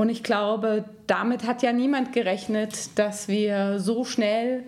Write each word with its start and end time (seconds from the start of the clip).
Und 0.00 0.08
ich 0.08 0.22
glaube, 0.22 0.86
damit 1.06 1.46
hat 1.46 1.62
ja 1.62 1.74
niemand 1.74 2.14
gerechnet, 2.14 2.98
dass 2.98 3.28
wir 3.28 3.78
so 3.78 4.06
schnell 4.06 4.64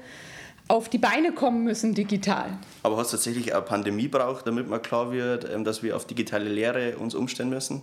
auf 0.69 0.91
die 0.91 0.99
Beine 0.99 1.33
kommen 1.33 1.65
müssen 1.65 1.95
digital. 1.95 2.51
Aber 2.83 2.99
hast 2.99 3.15
du 3.15 3.17
tatsächlich 3.17 3.55
eine 3.55 3.63
Pandemie 3.63 4.09
braucht, 4.09 4.47
damit 4.47 4.69
mal 4.69 4.79
klar 4.79 5.11
wird, 5.11 5.51
ähm, 5.51 5.65
dass 5.65 5.83
wir 5.83 5.97
auf 5.97 6.07
digitale 6.07 6.51
Lehre 6.51 6.99
uns 6.99 7.15
umstellen 7.15 7.49
müssen? 7.49 7.81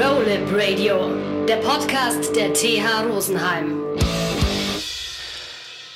Rollip 0.00 0.46
Radio, 0.52 1.10
der 1.48 1.56
Podcast 1.56 2.36
der 2.36 2.52
TH 2.52 3.02
Rosenheim. 3.10 3.80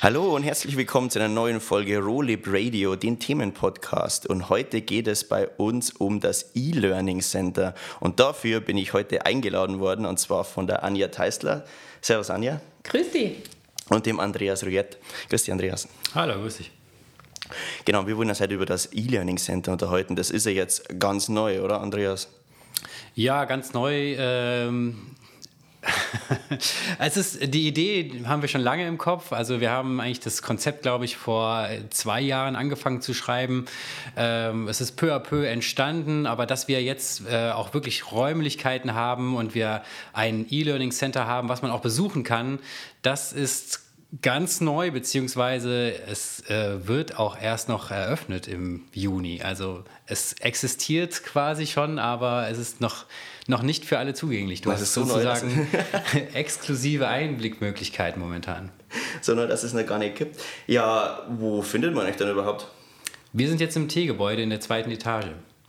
Hallo 0.02 0.34
und 0.34 0.42
herzlich 0.42 0.76
willkommen 0.76 1.10
zu 1.10 1.20
einer 1.20 1.28
neuen 1.28 1.60
Folge 1.60 2.00
Rollip 2.00 2.46
Radio, 2.48 2.96
den 2.96 3.20
Themenpodcast. 3.20 4.26
Und 4.26 4.48
heute 4.48 4.80
geht 4.80 5.06
es 5.06 5.22
bei 5.22 5.46
uns 5.46 5.92
um 5.92 6.18
das 6.18 6.50
E-Learning 6.56 7.20
Center. 7.20 7.76
Und 8.00 8.18
dafür 8.18 8.58
bin 8.58 8.76
ich 8.78 8.94
heute 8.94 9.24
eingeladen 9.26 9.78
worden, 9.78 10.04
und 10.04 10.18
zwar 10.18 10.42
von 10.42 10.66
der 10.66 10.82
Anja 10.82 11.06
Teisler. 11.06 11.64
Servus 12.00 12.30
Anja. 12.30 12.60
Grüß 12.82 13.12
dich. 13.12 13.36
Und 13.90 14.04
dem 14.06 14.18
Andreas 14.18 14.64
Ruyett. 14.64 14.98
Grüß 15.28 15.44
dich, 15.44 15.52
Andreas. 15.52 15.86
Hallo, 16.16 16.34
grüß 16.40 16.56
dich. 16.56 16.72
Genau, 17.84 18.04
wir 18.04 18.16
wollen 18.16 18.28
uns 18.28 18.40
heute 18.40 18.54
über 18.54 18.66
das 18.66 18.92
E-Learning 18.92 19.38
Center 19.38 19.70
unterhalten. 19.70 20.16
Das 20.16 20.32
ist 20.32 20.46
ja 20.46 20.50
jetzt 20.50 20.98
ganz 20.98 21.28
neu, 21.28 21.62
oder 21.62 21.80
Andreas? 21.80 22.26
Ja, 23.14 23.44
ganz 23.44 23.72
neu. 23.72 24.16
Ähm 24.18 25.14
es 26.98 27.16
ist, 27.16 27.54
die 27.54 27.66
Idee 27.66 28.22
haben 28.26 28.42
wir 28.42 28.48
schon 28.48 28.60
lange 28.60 28.86
im 28.86 28.98
Kopf. 28.98 29.32
Also 29.32 29.60
wir 29.60 29.70
haben 29.70 30.00
eigentlich 30.00 30.20
das 30.20 30.42
Konzept, 30.42 30.82
glaube 30.82 31.04
ich, 31.04 31.16
vor 31.16 31.68
zwei 31.90 32.20
Jahren 32.20 32.56
angefangen 32.56 33.00
zu 33.00 33.14
schreiben. 33.14 33.66
Ähm, 34.16 34.68
es 34.68 34.80
ist 34.80 34.96
peu 34.96 35.14
à 35.14 35.18
peu 35.18 35.46
entstanden, 35.46 36.26
aber 36.26 36.46
dass 36.46 36.68
wir 36.68 36.82
jetzt 36.82 37.22
äh, 37.30 37.50
auch 37.50 37.74
wirklich 37.74 38.12
Räumlichkeiten 38.12 38.94
haben 38.94 39.36
und 39.36 39.54
wir 39.54 39.82
ein 40.12 40.46
E-Learning 40.50 40.92
Center 40.92 41.26
haben, 41.26 41.48
was 41.48 41.62
man 41.62 41.70
auch 41.70 41.80
besuchen 41.80 42.24
kann, 42.24 42.58
das 43.02 43.32
ist 43.32 43.80
ganz 44.20 44.60
neu, 44.60 44.90
beziehungsweise 44.90 45.94
es 46.06 46.40
äh, 46.50 46.86
wird 46.86 47.18
auch 47.18 47.40
erst 47.40 47.70
noch 47.70 47.90
eröffnet 47.90 48.46
im 48.46 48.82
Juni. 48.92 49.40
Also 49.42 49.84
es 50.06 50.34
existiert 50.34 51.22
quasi 51.24 51.66
schon, 51.66 51.98
aber 51.98 52.48
es 52.50 52.58
ist 52.58 52.82
noch, 52.82 53.06
noch 53.46 53.62
nicht 53.62 53.84
für 53.84 53.98
alle 53.98 54.14
zugänglich. 54.14 54.60
Du 54.60 54.70
das 54.70 54.80
hast 54.80 54.94
so 54.94 55.04
sozusagen 55.04 55.68
exklusive 56.34 57.08
Einblickmöglichkeiten 57.08 58.20
momentan. 58.20 58.70
Sondern 59.20 59.48
dass 59.48 59.62
es 59.62 59.72
noch 59.72 59.86
gar 59.86 59.98
nicht 59.98 60.16
gibt. 60.16 60.40
Ja, 60.66 61.26
wo 61.28 61.62
findet 61.62 61.94
man 61.94 62.06
euch 62.06 62.16
denn 62.16 62.30
überhaupt? 62.30 62.68
Wir 63.32 63.48
sind 63.48 63.60
jetzt 63.60 63.76
im 63.76 63.88
T-Gebäude 63.88 64.42
in 64.42 64.50
der 64.50 64.60
zweiten 64.60 64.90
Etage. 64.90 65.26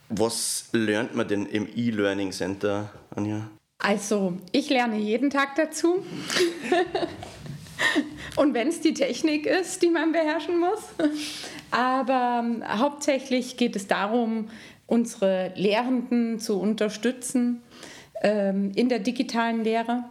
Was 0.10 0.70
lernt 0.74 1.16
man 1.16 1.28
denn 1.28 1.46
im 1.46 1.68
E-Learning 1.74 2.32
Center, 2.32 2.92
Anja? 3.16 3.50
Also, 3.80 4.38
ich 4.52 4.70
lerne 4.70 4.98
jeden 4.98 5.30
Tag 5.30 5.56
dazu. 5.56 6.06
Und 8.36 8.54
wenn 8.54 8.68
es 8.68 8.82
die 8.82 8.94
Technik 8.94 9.46
ist, 9.46 9.82
die 9.82 9.90
man 9.90 10.12
beherrschen 10.12 10.60
muss. 10.60 10.80
Aber 11.72 12.44
ähm, 12.44 12.64
hauptsächlich 12.68 13.58
geht 13.58 13.76
es 13.76 13.88
darum, 13.88 14.50
unsere 14.88 15.54
Lehrenden 15.56 16.40
zu 16.40 16.60
unterstützen 16.60 17.62
ähm, 18.22 18.72
in 18.76 18.90
der 18.90 19.00
digitalen 19.00 19.64
Lehre. 19.64 20.04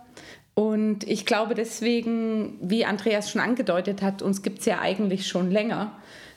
Und 0.54 1.04
ich 1.08 1.24
glaube 1.24 1.54
deswegen, 1.54 2.58
wie 2.60 2.84
Andreas 2.84 3.30
schon 3.30 3.40
angedeutet 3.40 4.02
hat, 4.02 4.22
uns 4.22 4.42
gibt 4.42 4.60
es 4.60 4.66
ja 4.66 4.80
eigentlich 4.80 5.26
schon 5.26 5.50
länger. 5.50 5.92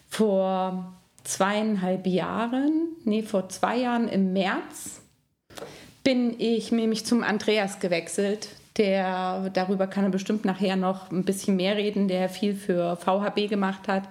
Vor 0.07 0.93
zweieinhalb 1.23 2.07
Jahren, 2.07 2.87
nee, 3.03 3.23
vor 3.23 3.49
zwei 3.49 3.77
Jahren 3.77 4.07
im 4.07 4.31
März 4.31 5.01
bin 6.03 6.35
ich 6.39 6.71
nämlich 6.71 7.05
zum 7.05 7.23
Andreas 7.23 7.79
gewechselt, 7.79 8.49
der, 8.77 9.49
darüber 9.53 9.87
kann 9.87 10.03
er 10.03 10.11
bestimmt 10.11 10.45
nachher 10.45 10.75
noch 10.75 11.11
ein 11.11 11.23
bisschen 11.23 11.55
mehr 11.55 11.75
reden, 11.75 12.07
der 12.07 12.29
viel 12.29 12.55
für 12.55 12.95
VHB 12.97 13.49
gemacht 13.49 13.87
hat. 13.87 14.03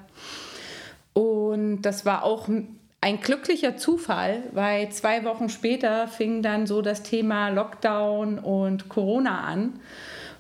Und 1.13 1.83
das 1.83 2.05
war 2.05 2.25
auch 2.25 2.49
ein 3.05 3.21
glücklicher 3.21 3.77
Zufall, 3.77 4.45
weil 4.53 4.89
zwei 4.89 5.25
Wochen 5.27 5.51
später 5.51 6.09
fing 6.09 6.41
dann 6.41 6.67
so 6.67 6.81
das 6.81 7.03
Thema 7.03 7.51
Lockdown 7.51 8.39
und 8.39 8.89
Corona 8.89 9.41
an. 9.41 9.79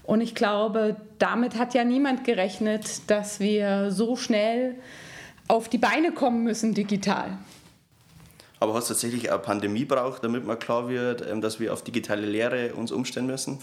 Und 0.02 0.22
ich 0.22 0.34
glaube, 0.34 0.96
damit 1.18 1.58
hat 1.58 1.74
ja 1.74 1.84
niemand 1.84 2.24
gerechnet, 2.24 3.10
dass 3.10 3.38
wir 3.38 3.90
so 3.90 4.16
schnell 4.16 4.76
auf 5.46 5.68
die 5.68 5.76
Beine 5.76 6.12
kommen 6.12 6.42
müssen 6.42 6.72
digital. 6.72 7.36
Aber 8.64 8.72
hast 8.72 8.88
du 8.88 8.94
tatsächlich 8.94 9.30
eine 9.30 9.40
Pandemie 9.40 9.84
braucht, 9.84 10.24
damit 10.24 10.46
mal 10.46 10.56
klar 10.56 10.88
wird, 10.88 11.22
ähm, 11.30 11.42
dass 11.42 11.60
wir 11.60 11.70
auf 11.74 11.84
digitale 11.84 12.24
Lehre 12.24 12.72
uns 12.72 12.92
umstellen 12.92 13.26
müssen? 13.26 13.58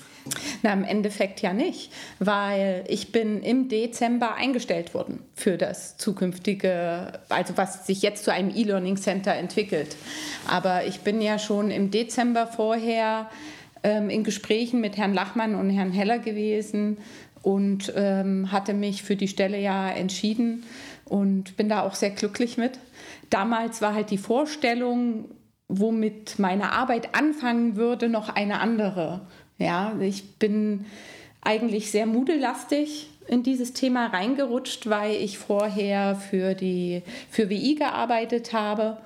Na, 0.62 0.74
im 0.74 0.84
Endeffekt 0.84 1.42
ja 1.42 1.54
nicht, 1.54 1.92
weil 2.20 2.84
ich 2.88 3.12
bin 3.12 3.42
im 3.42 3.68
Dezember 3.68 4.36
eingestellt 4.36 4.94
worden 4.94 5.24
für 5.34 5.58
das 5.58 5.98
zukünftige, 5.98 7.14
also 7.30 7.58
was 7.58 7.88
sich 7.88 8.04
jetzt 8.04 8.26
zu 8.26 8.32
einem 8.32 8.52
E-Learning 8.56 8.96
Center 8.96 9.34
entwickelt. 9.34 9.96
Aber 10.48 10.86
ich 10.86 11.00
bin 11.00 11.20
ja 11.20 11.40
schon 11.40 11.72
im 11.72 11.90
Dezember 11.90 12.46
vorher 12.46 13.28
ähm, 13.82 14.12
in 14.12 14.24
Gesprächen 14.24 14.82
mit 14.82 14.98
Herrn 14.98 15.16
Lachmann 15.16 15.56
und 15.56 15.72
Herrn 15.72 15.92
Heller 15.92 16.20
gewesen 16.20 17.00
und 17.42 17.92
ähm, 17.96 18.52
hatte 18.52 18.76
mich 18.76 19.02
für 19.02 19.16
die 19.16 19.28
Stelle 19.28 19.60
ja 19.60 19.90
entschieden 19.90 20.64
und 21.06 21.58
bin 21.58 21.70
da 21.70 21.82
auch 21.82 21.96
sehr 21.96 22.12
glücklich 22.12 22.58
mit 22.58 22.78
damals 23.32 23.82
war 23.82 23.96
halt 23.96 24.12
die 24.12 24.18
Vorstellung, 24.20 25.26
womit 25.68 26.38
meine 26.38 26.74
Arbeit 26.74 27.16
anfangen 27.16 27.76
würde, 27.76 28.10
noch 28.10 28.30
eine 28.30 28.60
andere. 28.60 29.22
Ja, 29.58 29.94
ich 30.00 30.38
bin 30.38 30.86
eigentlich 31.42 31.92
sehr 31.92 32.06
moodlelastig 32.06 33.10
in 33.28 33.44
dieses 33.44 33.74
Thema 33.74 34.08
reingerutscht, 34.08 34.90
weil 34.90 35.16
ich 35.16 35.38
vorher 35.38 36.16
für 36.16 36.54
die 36.54 37.04
für 37.30 37.50
WI 37.50 37.76
gearbeitet 37.76 38.54
habe 38.54 38.98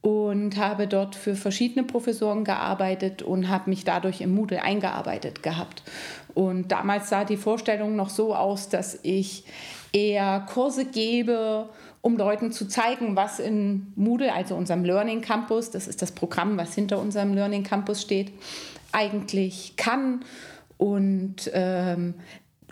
und 0.00 0.58
habe 0.58 0.86
dort 0.86 1.16
für 1.16 1.34
verschiedene 1.34 1.84
Professoren 1.84 2.44
gearbeitet 2.44 3.22
und 3.22 3.48
habe 3.48 3.70
mich 3.70 3.84
dadurch 3.84 4.20
im 4.20 4.34
Moodle 4.34 4.62
eingearbeitet 4.62 5.42
gehabt. 5.42 5.82
Und 6.34 6.72
damals 6.72 7.08
sah 7.08 7.24
die 7.24 7.38
Vorstellung 7.38 7.96
noch 7.96 8.10
so 8.10 8.34
aus, 8.34 8.68
dass 8.68 8.98
ich 9.02 9.44
eher 9.92 10.46
Kurse 10.52 10.84
gebe 10.84 11.70
um 12.04 12.18
Leuten 12.18 12.52
zu 12.52 12.68
zeigen, 12.68 13.16
was 13.16 13.38
in 13.38 13.86
Moodle, 13.96 14.34
also 14.34 14.54
unserem 14.56 14.84
Learning 14.84 15.22
Campus, 15.22 15.70
das 15.70 15.88
ist 15.88 16.02
das 16.02 16.12
Programm, 16.12 16.58
was 16.58 16.74
hinter 16.74 16.98
unserem 16.98 17.32
Learning 17.32 17.62
Campus 17.62 18.02
steht, 18.02 18.30
eigentlich 18.92 19.72
kann 19.78 20.22
und 20.76 21.50
ähm, 21.54 22.12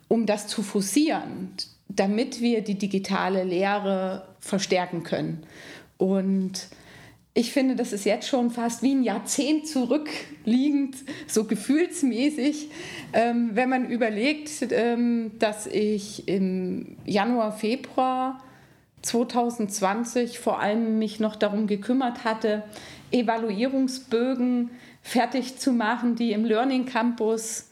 um 0.09 0.26
das 0.26 0.48
zu 0.48 0.62
forcieren, 0.62 1.48
damit 1.88 2.43
wir 2.43 2.60
die 2.60 2.76
digitale 2.76 3.44
Lehre 3.44 4.28
verstärken 4.38 5.03
können. 5.03 5.47
Und 5.97 6.69
ich 7.32 7.53
finde, 7.53 7.75
das 7.75 7.94
ist 7.94 8.04
jetzt 8.04 8.28
schon 8.28 8.50
fast 8.50 8.82
wie 8.82 8.94
ein 8.94 9.03
Jahrzehnt 9.03 9.66
zurückliegend, 9.66 10.97
so 11.26 11.44
gefühlsmäßig, 11.44 12.69
ähm, 13.14 13.53
wenn 13.54 13.70
man 13.70 13.88
überlegt, 13.88 14.50
ähm, 14.72 15.31
dass 15.38 15.66
ich 15.66 16.28
im 16.28 16.99
Januar, 17.06 17.53
Februar 17.53 18.38
2020 19.03 20.39
vor 20.39 20.61
allem 20.61 20.99
mich 20.99 21.21
noch 21.21 21.37
darum 21.37 21.67
gekümmert 21.67 22.25
hatte, 22.25 22.63
Evaluierungsbögen 23.11 24.71
fertig 25.03 25.59
zu 25.59 25.73
machen, 25.73 26.17
die 26.17 26.33
im 26.33 26.45
Learning 26.45 26.87
Campus 26.87 27.69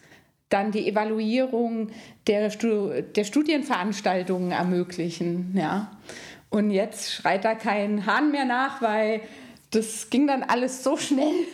dann 0.49 0.73
die 0.73 0.89
Evaluierung 0.89 1.91
der, 2.27 2.49
der 2.49 3.25
Studienveranstaltungen 3.25 4.51
ermöglichen. 4.51 5.55
Ja. 5.57 5.93
Und 6.51 6.71
jetzt 6.73 7.13
schreit 7.13 7.45
da 7.45 7.55
kein 7.55 8.07
Hahn 8.07 8.33
mehr 8.33 8.45
nach, 8.45 8.83
weil 8.83 9.21
das 9.71 10.11
ging 10.11 10.27
dann 10.27 10.43
alles 10.43 10.83
so 10.83 10.97
schnell 10.97 11.47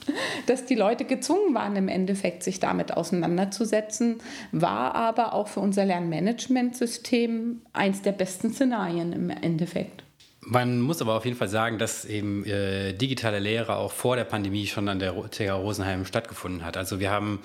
dass 0.46 0.64
die 0.64 0.74
Leute 0.74 1.04
gezwungen 1.04 1.54
waren, 1.54 1.76
im 1.76 1.88
Endeffekt 1.88 2.42
sich 2.42 2.60
damit 2.60 2.92
auseinanderzusetzen, 2.96 4.18
war 4.50 4.94
aber 4.94 5.34
auch 5.34 5.48
für 5.48 5.60
unser 5.60 5.84
Lernmanagementsystem 5.84 7.62
eins 7.72 8.02
der 8.02 8.12
besten 8.12 8.52
Szenarien 8.52 9.12
im 9.12 9.30
Endeffekt. 9.30 10.01
Man 10.44 10.80
muss 10.80 11.00
aber 11.00 11.14
auf 11.14 11.24
jeden 11.24 11.36
Fall 11.36 11.48
sagen, 11.48 11.78
dass 11.78 12.04
eben 12.04 12.44
äh, 12.44 12.94
digitale 12.94 13.38
Lehre 13.38 13.76
auch 13.76 13.92
vor 13.92 14.16
der 14.16 14.24
Pandemie 14.24 14.66
schon 14.66 14.88
an 14.88 14.98
der 14.98 15.14
TH 15.14 15.52
Rosenheim 15.52 16.04
stattgefunden 16.04 16.64
hat. 16.64 16.76
Also 16.76 16.98
wir 16.98 17.12
haben 17.12 17.38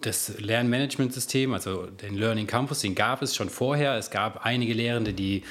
das 0.00 0.36
Lernmanagementsystem, 0.40 1.54
also 1.54 1.86
den 1.86 2.16
Learning 2.16 2.48
Campus, 2.48 2.80
den 2.80 2.96
gab 2.96 3.22
es 3.22 3.36
schon 3.36 3.50
vorher. 3.50 3.94
Es 3.94 4.10
gab 4.10 4.44
einige 4.44 4.74
Lehrende, 4.74 5.12
die 5.12 5.44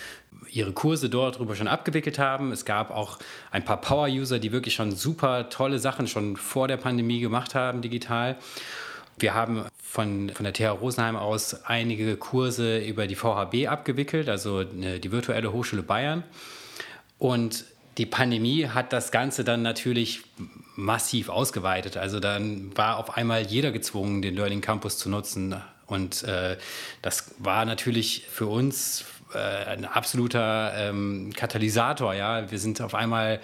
ihre 0.52 0.74
Kurse 0.74 1.10
dort 1.10 1.40
drüber 1.40 1.56
schon 1.56 1.70
abgewickelt 1.70 2.20
haben. 2.20 2.52
Es 2.52 2.66
gab 2.66 2.92
auch 2.92 3.18
ein 3.50 3.64
paar 3.64 3.80
Power-User, 3.80 4.40
die 4.40 4.52
wirklich 4.52 4.74
schon 4.74 4.92
super 4.92 5.50
tolle 5.50 5.80
Sachen 5.80 6.08
schon 6.08 6.36
vor 6.36 6.68
der 6.68 6.78
Pandemie 6.78 7.22
gemacht 7.22 7.56
haben, 7.56 7.82
digital. 7.82 8.36
Wir 9.18 9.34
haben 9.34 9.64
von, 9.82 10.32
von 10.32 10.44
der 10.44 10.52
TH 10.52 10.82
Rosenheim 10.82 11.16
aus 11.16 11.64
einige 11.64 12.18
Kurse 12.18 12.80
über 12.80 13.08
die 13.08 13.16
VHB 13.16 13.68
abgewickelt, 13.70 14.28
also 14.28 14.62
äh, 14.62 15.00
die 15.00 15.14
virtuelle 15.14 15.54
Hochschule 15.54 15.82
Bayern. 15.82 16.24
Und 17.24 17.64
die 17.98 18.06
Pandemie 18.06 18.68
hat 18.68 18.92
das 18.92 19.10
Ganze 19.10 19.46
dann 19.46 19.62
natürlich 19.62 20.24
massiv 20.76 21.30
ausgeweitet. 21.30 21.96
Also 21.96 22.20
dann 22.20 22.76
war 22.76 22.98
auf 22.98 23.16
einmal 23.16 23.44
jeder 23.44 23.72
gezwungen, 23.72 24.22
den 24.22 24.36
Learning 24.36 24.60
Campus 24.60 24.98
zu 24.98 25.08
nutzen. 25.10 25.56
Und 25.86 26.24
äh, 26.24 26.58
das 27.02 27.34
war 27.38 27.64
natürlich 27.64 28.26
für 28.30 28.48
uns 28.48 29.06
äh, 29.34 29.38
ein 29.38 29.86
absoluter 29.86 30.74
ähm, 30.76 31.32
Katalysator. 31.34 32.14
Ja, 32.14 32.52
wir 32.52 32.60
sind 32.60 32.82
auf 32.82 32.94
einmal 32.94 33.40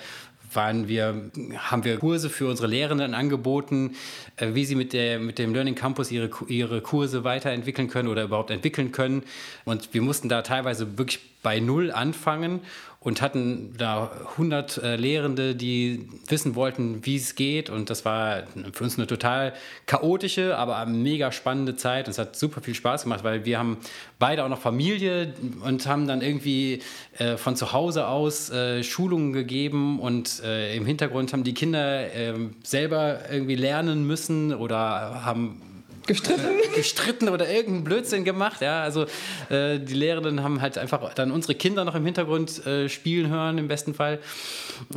waren 0.53 0.87
wir, 0.87 1.29
haben 1.57 1.83
wir 1.83 1.97
Kurse 1.97 2.29
für 2.29 2.47
unsere 2.47 2.67
Lehrenden 2.67 3.13
angeboten, 3.13 3.95
äh, 4.35 4.53
wie 4.53 4.65
sie 4.65 4.75
mit, 4.75 4.93
der, 4.93 5.19
mit 5.19 5.39
dem 5.39 5.53
Learning 5.53 5.75
Campus 5.75 6.11
ihre, 6.11 6.29
ihre 6.47 6.81
Kurse 6.81 7.23
weiterentwickeln 7.23 7.87
können 7.87 8.09
oder 8.09 8.23
überhaupt 8.23 8.51
entwickeln 8.51 8.91
können. 8.91 9.23
Und 9.65 9.93
wir 9.93 10.01
mussten 10.01 10.29
da 10.29 10.41
teilweise 10.41 10.97
wirklich 10.97 11.19
bei 11.41 11.59
Null 11.59 11.91
anfangen 11.91 12.61
und 13.01 13.21
hatten 13.21 13.75
da 13.77 14.11
100 14.31 14.77
äh, 14.77 14.95
Lehrende, 14.97 15.55
die 15.55 16.09
wissen 16.27 16.55
wollten, 16.55 17.05
wie 17.05 17.15
es 17.15 17.35
geht. 17.35 17.69
Und 17.69 17.89
das 17.89 18.03
war 18.03 18.43
für 18.73 18.83
uns 18.83 18.97
eine 18.97 19.07
total 19.07 19.53
chaotische, 19.85 20.57
aber 20.57 20.85
mega 20.85 21.31
spannende 21.31 21.77
Zeit. 21.77 22.07
Und 22.07 22.11
es 22.11 22.17
hat 22.17 22.35
super 22.35 22.61
viel 22.61 22.75
Spaß 22.75 23.03
gemacht, 23.03 23.23
weil 23.23 23.45
wir 23.45 23.57
haben 23.57 23.77
beide 24.19 24.43
auch 24.43 24.49
noch 24.49 24.59
Familie 24.59 25.33
und 25.63 25.87
haben 25.87 26.07
dann 26.07 26.21
irgendwie 26.21 26.81
äh, 27.17 27.37
von 27.37 27.55
zu 27.55 27.71
Hause 27.71 28.07
aus 28.07 28.49
äh, 28.49 28.83
Schulungen 28.83 29.31
gegeben 29.31 29.99
und 30.01 30.41
äh, 30.43 30.75
im 30.75 30.85
Hintergrund 30.85 31.31
haben 31.31 31.45
die 31.45 31.53
Kinder 31.53 32.11
ähm, 32.13 32.55
selber 32.63 33.31
irgendwie 33.31 33.55
lernen 33.55 34.05
müssen 34.07 34.53
oder 34.53 35.23
haben 35.23 35.61
gestritten. 36.05 36.43
gestritten 36.75 37.29
oder 37.29 37.49
irgendeinen 37.49 37.83
Blödsinn 37.83 38.23
gemacht. 38.23 38.61
Ja, 38.61 38.83
also 38.83 39.05
äh, 39.49 39.79
die 39.79 39.93
Lehrenden 39.93 40.43
haben 40.43 40.61
halt 40.61 40.77
einfach 40.77 41.13
dann 41.13 41.31
unsere 41.31 41.55
Kinder 41.55 41.85
noch 41.85 41.95
im 41.95 42.05
Hintergrund 42.05 42.65
äh, 42.65 42.89
spielen 42.89 43.29
hören, 43.29 43.57
im 43.57 43.67
besten 43.67 43.93
Fall. 43.93 44.19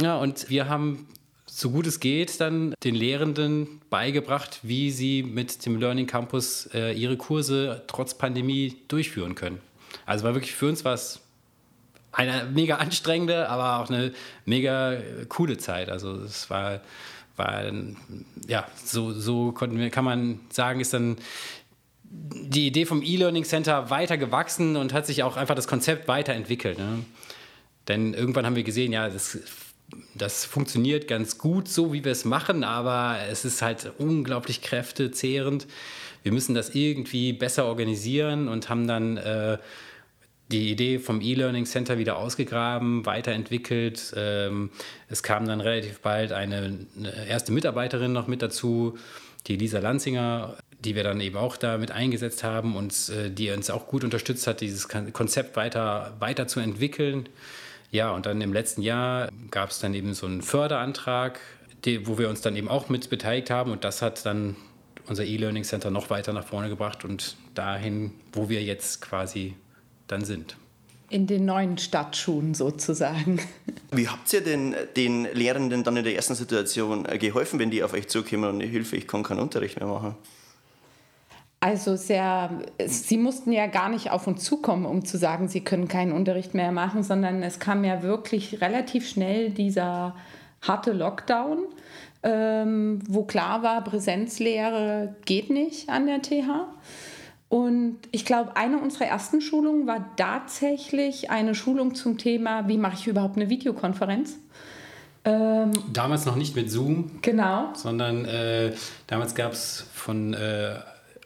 Ja, 0.00 0.16
und 0.16 0.48
wir 0.50 0.68
haben 0.68 1.06
so 1.46 1.70
gut 1.70 1.86
es 1.86 2.00
geht, 2.00 2.40
dann 2.40 2.74
den 2.82 2.94
Lehrenden 2.94 3.82
beigebracht, 3.90 4.60
wie 4.62 4.90
sie 4.90 5.22
mit 5.22 5.66
dem 5.66 5.78
Learning 5.78 6.06
Campus 6.06 6.66
äh, 6.72 6.92
ihre 6.92 7.18
Kurse 7.18 7.82
trotz 7.88 8.14
Pandemie 8.14 8.76
durchführen 8.88 9.34
können. 9.34 9.60
Also 10.06 10.24
war 10.24 10.34
wirklich 10.34 10.54
für 10.54 10.68
uns 10.68 10.84
was 10.84 11.20
eine 12.12 12.44
mega 12.52 12.76
anstrengende, 12.76 13.48
aber 13.48 13.80
auch 13.80 13.90
eine 13.90 14.12
mega 14.44 14.96
coole 15.28 15.58
Zeit. 15.58 15.90
Also 15.90 16.14
es 16.16 16.48
war 16.48 16.80
war, 17.36 17.64
ja, 18.46 18.66
so, 18.84 19.12
so 19.12 19.52
konnten 19.52 19.78
wir, 19.78 19.90
kann 19.90 20.04
man 20.04 20.40
sagen, 20.50 20.80
ist 20.80 20.92
dann 20.92 21.16
die 22.12 22.66
Idee 22.66 22.84
vom 22.84 23.02
E-Learning 23.02 23.44
Center 23.44 23.90
weiter 23.90 24.18
gewachsen 24.18 24.76
und 24.76 24.92
hat 24.92 25.06
sich 25.06 25.22
auch 25.22 25.36
einfach 25.36 25.54
das 25.54 25.66
Konzept 25.66 26.08
weiterentwickelt. 26.08 26.78
Ne? 26.78 27.04
Denn 27.88 28.14
irgendwann 28.14 28.44
haben 28.44 28.56
wir 28.56 28.64
gesehen, 28.64 28.92
ja, 28.92 29.08
das, 29.08 29.38
das 30.14 30.44
funktioniert 30.44 31.08
ganz 31.08 31.38
gut 31.38 31.68
so, 31.68 31.92
wie 31.92 32.04
wir 32.04 32.12
es 32.12 32.24
machen, 32.24 32.64
aber 32.64 33.18
es 33.30 33.44
ist 33.44 33.62
halt 33.62 33.92
unglaublich 33.98 34.60
kräftezehrend. 34.60 35.66
Wir 36.22 36.32
müssen 36.32 36.54
das 36.54 36.74
irgendwie 36.74 37.32
besser 37.32 37.64
organisieren 37.64 38.48
und 38.48 38.68
haben 38.68 38.86
dann 38.86 39.16
äh, 39.16 39.58
die 40.52 40.70
Idee 40.70 40.98
vom 40.98 41.20
E-Learning 41.20 41.64
Center 41.64 41.98
wieder 41.98 42.16
ausgegraben, 42.18 43.06
weiterentwickelt. 43.06 44.12
Ähm, 44.16 44.70
es 45.08 45.22
kam 45.22 45.46
dann 45.46 45.60
relativ 45.60 46.00
bald 46.00 46.32
eine, 46.32 46.86
erste 47.28 47.52
Mitarbeiterin 47.52 48.12
noch 48.12 48.26
mit 48.26 48.42
dazu, 48.42 48.98
die 49.46 49.56
Lisa 49.56 49.78
Lanzinger, 49.78 50.56
die 50.78 50.94
wir 50.94 51.02
dann 51.02 51.20
eben 51.20 51.36
auch 51.36 51.56
da 51.56 51.78
mit 51.78 51.90
eingesetzt 51.90 52.44
haben 52.44 52.76
und 52.76 52.92
äh, 53.08 53.30
die 53.30 53.50
uns 53.50 53.70
auch 53.70 53.86
gut 53.86 54.04
unterstützt 54.04 54.46
hat, 54.46 54.60
dieses 54.60 54.88
Konzept 54.88 55.56
weiter, 55.56 56.14
weiter. 56.18 56.46
Ja, 57.90 58.10
und 58.10 58.26
dann 58.26 58.40
im 58.40 58.52
letzten 58.52 58.82
Jahr 58.82 59.28
gab 59.50 59.70
es 59.70 59.80
dann 59.80 59.94
eben 59.94 60.14
so 60.14 60.26
einen 60.26 60.42
Förderantrag, 60.42 61.40
wo 62.04 62.18
wir 62.18 62.28
uns 62.28 62.40
dann 62.40 62.56
eben 62.56 62.68
auch 62.68 62.88
mit 62.88 63.10
beteiligt 63.10 63.50
haben 63.50 63.72
und 63.72 63.84
das 63.84 64.02
hat 64.02 64.24
dann 64.24 64.56
unser 65.08 65.24
E-Learning 65.24 65.64
Center 65.64 65.90
noch 65.90 66.10
weiter 66.10 66.32
nach 66.32 66.46
vorne 66.46 66.68
gebracht 66.68 67.04
und 67.04 67.36
dahin, 67.54 68.12
wo 68.32 68.48
wir 68.48 68.62
jetzt 68.62 69.02
quasi 69.02 69.54
dann 70.12 70.24
sind. 70.24 70.56
In 71.10 71.26
den 71.26 71.44
neuen 71.44 71.76
Stadtschuhen 71.76 72.54
sozusagen. 72.54 73.40
Wie 73.90 74.08
habt 74.08 74.32
ihr 74.32 74.42
denn 74.42 74.74
den 74.96 75.24
Lehrenden 75.34 75.84
dann 75.84 75.96
in 75.96 76.04
der 76.04 76.14
ersten 76.14 76.34
Situation 76.34 77.04
äh, 77.06 77.18
geholfen, 77.18 77.58
wenn 77.58 77.70
die 77.70 77.82
auf 77.82 77.92
euch 77.92 78.08
zukommen 78.08 78.44
und 78.44 78.60
Hilfe, 78.60 78.96
ich 78.96 79.08
kann 79.08 79.22
keinen 79.22 79.40
Unterricht 79.40 79.78
mehr 79.78 79.88
machen? 79.88 80.14
Also 81.60 81.94
sehr, 81.94 82.50
sie 82.86 83.16
mussten 83.16 83.52
ja 83.52 83.68
gar 83.68 83.88
nicht 83.88 84.10
auf 84.10 84.26
uns 84.26 84.42
zukommen, 84.42 84.84
um 84.84 85.04
zu 85.04 85.16
sagen, 85.16 85.46
sie 85.46 85.60
können 85.60 85.86
keinen 85.86 86.10
Unterricht 86.10 86.54
mehr 86.54 86.72
machen, 86.72 87.04
sondern 87.04 87.40
es 87.42 87.60
kam 87.60 87.84
ja 87.84 88.02
wirklich 88.02 88.60
relativ 88.60 89.08
schnell 89.08 89.50
dieser 89.50 90.16
harte 90.60 90.92
Lockdown, 90.92 91.58
ähm, 92.24 93.00
wo 93.08 93.22
klar 93.22 93.62
war, 93.62 93.84
Präsenzlehre 93.84 95.14
geht 95.24 95.50
nicht 95.50 95.88
an 95.88 96.06
der 96.06 96.20
TH. 96.20 96.66
Und 97.52 97.98
ich 98.12 98.24
glaube, 98.24 98.56
eine 98.56 98.78
unserer 98.78 99.04
ersten 99.04 99.42
Schulungen 99.42 99.86
war 99.86 100.16
tatsächlich 100.16 101.30
eine 101.30 101.54
Schulung 101.54 101.94
zum 101.94 102.16
Thema, 102.16 102.66
wie 102.66 102.78
mache 102.78 102.94
ich 102.94 103.06
überhaupt 103.06 103.36
eine 103.36 103.50
Videokonferenz. 103.50 104.38
Ähm, 105.26 105.70
damals 105.92 106.24
noch 106.24 106.36
nicht 106.36 106.56
mit 106.56 106.70
Zoom. 106.70 107.10
Genau. 107.20 107.68
Sondern 107.74 108.24
äh, 108.24 108.72
damals 109.06 109.34
gab 109.34 109.52
es 109.52 109.84
von 109.92 110.32
äh, 110.32 110.76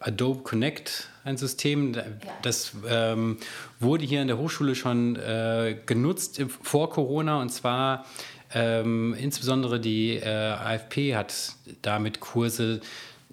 Adobe 0.01 0.43
Connect 0.43 1.07
ein 1.23 1.37
System, 1.37 1.95
das 2.41 2.73
ähm, 2.89 3.37
wurde 3.79 4.03
hier 4.03 4.19
an 4.19 4.27
der 4.27 4.37
Hochschule 4.37 4.75
schon 4.75 5.15
äh, 5.15 5.77
genutzt 5.85 6.43
vor 6.61 6.89
Corona 6.89 7.41
und 7.41 7.53
zwar 7.53 8.05
ähm, 8.53 9.15
insbesondere 9.17 9.79
die 9.79 10.17
äh, 10.17 10.27
AFP 10.27 11.15
hat 11.15 11.53
damit 11.81 12.19
Kurse 12.19 12.81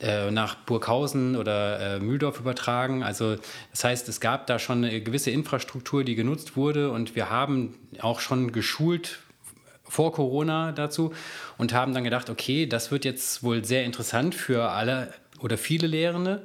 äh, 0.00 0.30
nach 0.30 0.56
Burghausen 0.56 1.36
oder 1.36 1.96
äh, 1.96 2.00
Mühldorf 2.00 2.40
übertragen. 2.40 3.02
Also 3.02 3.36
das 3.70 3.84
heißt, 3.84 4.08
es 4.08 4.20
gab 4.20 4.46
da 4.46 4.58
schon 4.58 4.84
eine 4.84 5.00
gewisse 5.00 5.30
Infrastruktur, 5.30 6.02
die 6.02 6.16
genutzt 6.16 6.56
wurde 6.56 6.90
und 6.90 7.14
wir 7.14 7.30
haben 7.30 7.76
auch 8.00 8.20
schon 8.20 8.52
geschult 8.52 9.20
vor 9.84 10.12
Corona 10.12 10.72
dazu 10.72 11.12
und 11.58 11.72
haben 11.72 11.94
dann 11.94 12.04
gedacht, 12.04 12.28
okay, 12.28 12.66
das 12.66 12.90
wird 12.90 13.04
jetzt 13.04 13.42
wohl 13.42 13.64
sehr 13.64 13.84
interessant 13.84 14.34
für 14.34 14.70
alle 14.70 15.12
oder 15.38 15.58
viele 15.58 15.86
Lehrende 15.86 16.42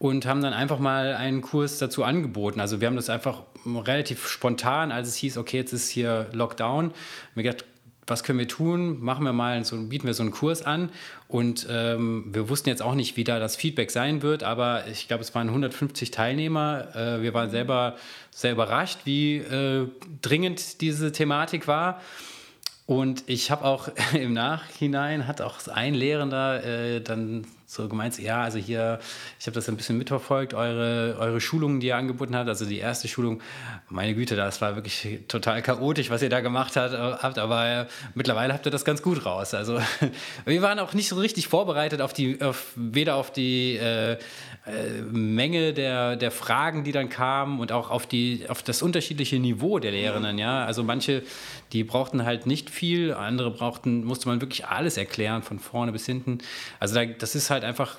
und 0.00 0.26
haben 0.26 0.42
dann 0.42 0.54
einfach 0.54 0.78
mal 0.78 1.14
einen 1.14 1.42
Kurs 1.42 1.78
dazu 1.78 2.04
angeboten. 2.04 2.58
Also 2.58 2.80
wir 2.80 2.88
haben 2.88 2.96
das 2.96 3.10
einfach 3.10 3.42
relativ 3.66 4.26
spontan, 4.26 4.92
als 4.92 5.08
es 5.08 5.16
hieß, 5.16 5.36
okay, 5.36 5.58
jetzt 5.58 5.72
ist 5.72 5.90
hier 5.90 6.26
Lockdown, 6.32 6.92
mir 7.34 7.42
gedacht, 7.42 7.66
was 8.10 8.24
können 8.24 8.38
wir 8.38 8.48
tun? 8.48 9.00
Machen 9.00 9.24
wir 9.24 9.32
mal 9.32 9.64
so, 9.64 9.76
bieten 9.76 10.06
wir 10.06 10.14
so 10.14 10.22
einen 10.22 10.32
Kurs 10.32 10.62
an. 10.62 10.90
Und 11.28 11.66
ähm, 11.70 12.26
wir 12.32 12.48
wussten 12.48 12.68
jetzt 12.68 12.82
auch 12.82 12.94
nicht, 12.94 13.16
wie 13.16 13.24
da 13.24 13.38
das 13.38 13.56
Feedback 13.56 13.90
sein 13.90 14.22
wird, 14.22 14.42
aber 14.42 14.86
ich 14.88 15.08
glaube, 15.08 15.22
es 15.22 15.34
waren 15.34 15.48
150 15.48 16.10
Teilnehmer. 16.10 16.94
Äh, 16.94 17.22
wir 17.22 17.32
waren 17.32 17.50
selber 17.50 17.96
sehr 18.30 18.52
überrascht, 18.52 18.98
wie 19.04 19.36
äh, 19.36 19.86
dringend 20.20 20.80
diese 20.80 21.12
Thematik 21.12 21.68
war. 21.68 22.00
Und 22.86 23.22
ich 23.28 23.52
habe 23.52 23.64
auch 23.64 23.88
im 24.12 24.32
Nachhinein, 24.32 25.26
hat 25.26 25.40
auch 25.40 25.68
ein 25.68 25.94
Lehrender 25.94 26.64
äh, 26.64 27.00
dann 27.00 27.46
so 27.70 27.88
gemeint, 27.88 28.18
ja, 28.18 28.42
also 28.42 28.58
hier, 28.58 28.98
ich 29.38 29.46
habe 29.46 29.54
das 29.54 29.68
ein 29.68 29.76
bisschen 29.76 29.96
mitverfolgt, 29.96 30.54
eure, 30.54 31.16
eure 31.20 31.40
Schulungen, 31.40 31.78
die 31.78 31.86
ihr 31.86 31.96
angeboten 31.96 32.34
habt, 32.34 32.48
also 32.48 32.66
die 32.66 32.78
erste 32.78 33.06
Schulung, 33.06 33.40
meine 33.88 34.12
Güte, 34.16 34.34
das 34.34 34.60
war 34.60 34.74
wirklich 34.74 35.20
total 35.28 35.62
chaotisch, 35.62 36.10
was 36.10 36.20
ihr 36.20 36.30
da 36.30 36.40
gemacht 36.40 36.74
habt, 36.74 37.38
aber 37.38 37.66
äh, 37.66 37.86
mittlerweile 38.14 38.54
habt 38.54 38.66
ihr 38.66 38.72
das 38.72 38.84
ganz 38.84 39.02
gut 39.02 39.24
raus. 39.24 39.54
Also 39.54 39.80
wir 40.46 40.62
waren 40.62 40.80
auch 40.80 40.94
nicht 40.94 41.08
so 41.08 41.14
richtig 41.14 41.46
vorbereitet 41.46 42.00
auf 42.00 42.12
die, 42.12 42.42
auf, 42.42 42.72
weder 42.74 43.14
auf 43.14 43.32
die 43.32 43.76
äh, 43.76 44.18
äh, 44.66 45.02
Menge 45.10 45.72
der, 45.72 46.16
der 46.16 46.30
Fragen, 46.30 46.84
die 46.84 46.92
dann 46.92 47.08
kamen 47.08 47.60
und 47.60 47.72
auch 47.72 47.90
auf, 47.90 48.06
die, 48.06 48.46
auf 48.48 48.62
das 48.62 48.82
unterschiedliche 48.82 49.38
Niveau 49.38 49.78
der 49.78 49.92
Lehrenden. 49.92 50.38
Ja? 50.38 50.64
Also 50.64 50.82
manche, 50.82 51.22
die 51.72 51.84
brauchten 51.84 52.24
halt 52.24 52.46
nicht 52.46 52.68
viel, 52.68 53.14
andere 53.14 53.50
brauchten, 53.50 54.04
musste 54.04 54.28
man 54.28 54.40
wirklich 54.40 54.66
alles 54.66 54.96
erklären, 54.96 55.42
von 55.42 55.58
vorne 55.58 55.92
bis 55.92 56.04
hinten. 56.04 56.38
Also 56.78 56.94
da, 56.94 57.04
das 57.06 57.34
ist 57.34 57.48
halt 57.48 57.59
einfach, 57.64 57.98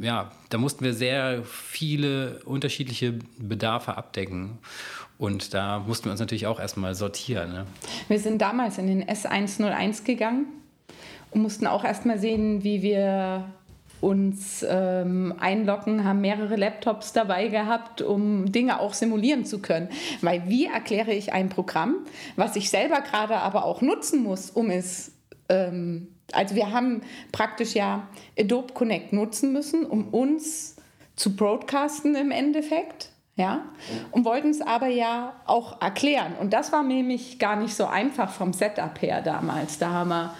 ja, 0.00 0.30
da 0.48 0.58
mussten 0.58 0.84
wir 0.84 0.94
sehr 0.94 1.42
viele 1.44 2.40
unterschiedliche 2.44 3.18
Bedarfe 3.38 3.96
abdecken. 3.96 4.58
Und 5.18 5.52
da 5.52 5.80
mussten 5.80 6.06
wir 6.06 6.12
uns 6.12 6.20
natürlich 6.20 6.46
auch 6.46 6.58
erstmal 6.58 6.94
sortieren. 6.94 7.52
Ne? 7.52 7.66
Wir 8.08 8.18
sind 8.18 8.40
damals 8.40 8.78
in 8.78 8.86
den 8.86 9.04
S101 9.04 10.04
gegangen 10.04 10.46
und 11.30 11.42
mussten 11.42 11.66
auch 11.66 11.84
erstmal 11.84 12.18
sehen, 12.18 12.64
wie 12.64 12.80
wir 12.80 13.44
uns 14.00 14.64
ähm, 14.66 15.34
einloggen, 15.38 16.04
haben 16.04 16.22
mehrere 16.22 16.56
Laptops 16.56 17.12
dabei 17.12 17.48
gehabt, 17.48 18.00
um 18.00 18.50
Dinge 18.50 18.80
auch 18.80 18.94
simulieren 18.94 19.44
zu 19.44 19.60
können. 19.60 19.88
Weil 20.22 20.48
wie 20.48 20.66
erkläre 20.66 21.12
ich 21.12 21.32
ein 21.32 21.50
Programm, 21.50 21.96
was 22.36 22.56
ich 22.56 22.70
selber 22.70 23.02
gerade 23.02 23.36
aber 23.36 23.64
auch 23.64 23.82
nutzen 23.82 24.22
muss, 24.22 24.50
um 24.50 24.70
es 24.70 25.12
ähm, 25.48 26.08
also 26.32 26.54
wir 26.54 26.72
haben 26.72 27.02
praktisch 27.32 27.74
ja 27.74 28.08
Adobe 28.38 28.72
Connect 28.72 29.12
nutzen 29.12 29.52
müssen, 29.52 29.84
um 29.84 30.08
uns 30.08 30.76
zu 31.16 31.36
broadcasten 31.36 32.14
im 32.14 32.30
Endeffekt. 32.30 33.10
Ja, 33.36 33.64
und 34.10 34.26
wollten 34.26 34.50
es 34.50 34.60
aber 34.60 34.88
ja 34.88 35.32
auch 35.46 35.80
erklären. 35.80 36.34
Und 36.38 36.52
das 36.52 36.72
war 36.72 36.82
nämlich 36.82 37.38
gar 37.38 37.56
nicht 37.56 37.74
so 37.74 37.86
einfach 37.86 38.30
vom 38.30 38.52
Setup 38.52 39.00
her 39.00 39.22
damals. 39.22 39.78
Da 39.78 39.90
haben 39.90 40.10
wir 40.10 40.34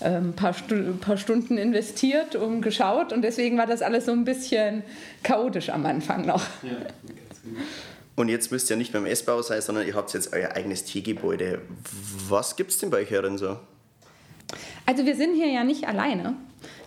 ein 0.00 0.14
ähm, 0.16 0.32
paar, 0.32 0.54
paar 1.00 1.16
Stunden 1.16 1.58
investiert 1.58 2.34
und 2.34 2.62
geschaut 2.62 3.12
und 3.12 3.22
deswegen 3.22 3.56
war 3.56 3.66
das 3.66 3.82
alles 3.82 4.06
so 4.06 4.12
ein 4.12 4.24
bisschen 4.24 4.82
chaotisch 5.22 5.68
am 5.68 5.86
Anfang 5.86 6.26
noch. 6.26 6.42
Ja, 6.62 6.72
und 8.16 8.28
jetzt 8.28 8.52
müsst 8.52 8.68
ihr 8.68 8.76
nicht 8.76 8.92
beim 8.92 9.06
S-Bau 9.06 9.40
sein, 9.42 9.62
sondern 9.62 9.86
ihr 9.86 9.94
habt 9.94 10.12
jetzt 10.12 10.32
euer 10.34 10.52
eigenes 10.52 10.84
Teegebäude. 10.84 11.62
Was 12.28 12.56
gibt 12.56 12.70
es 12.70 12.78
denn 12.78 12.90
bei 12.90 12.98
euch 12.98 13.10
herin 13.10 13.38
so? 13.38 13.56
Also 14.86 15.06
wir 15.06 15.16
sind 15.16 15.34
hier 15.34 15.48
ja 15.48 15.64
nicht 15.64 15.86
alleine. 15.86 16.34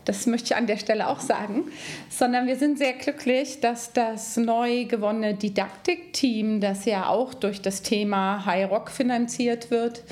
Das 0.05 0.27
möchte 0.27 0.47
ich 0.47 0.55
an 0.55 0.67
der 0.67 0.77
Stelle 0.77 1.07
auch 1.07 1.19
sagen, 1.19 1.63
sondern 2.09 2.45
wir 2.45 2.57
sind 2.57 2.77
sehr 2.77 2.93
glücklich, 2.93 3.61
dass 3.61 3.93
das 3.93 4.35
neu 4.35 4.85
gewonnene 4.85 5.33
Didaktikteam, 5.33 6.59
das 6.59 6.85
ja 6.85 7.07
auch 7.07 7.33
durch 7.33 7.61
das 7.61 7.81
Thema 7.81 8.45
High 8.45 8.69
Rock 8.69 8.91
finanziert 8.91 9.71
wird, 9.71 10.03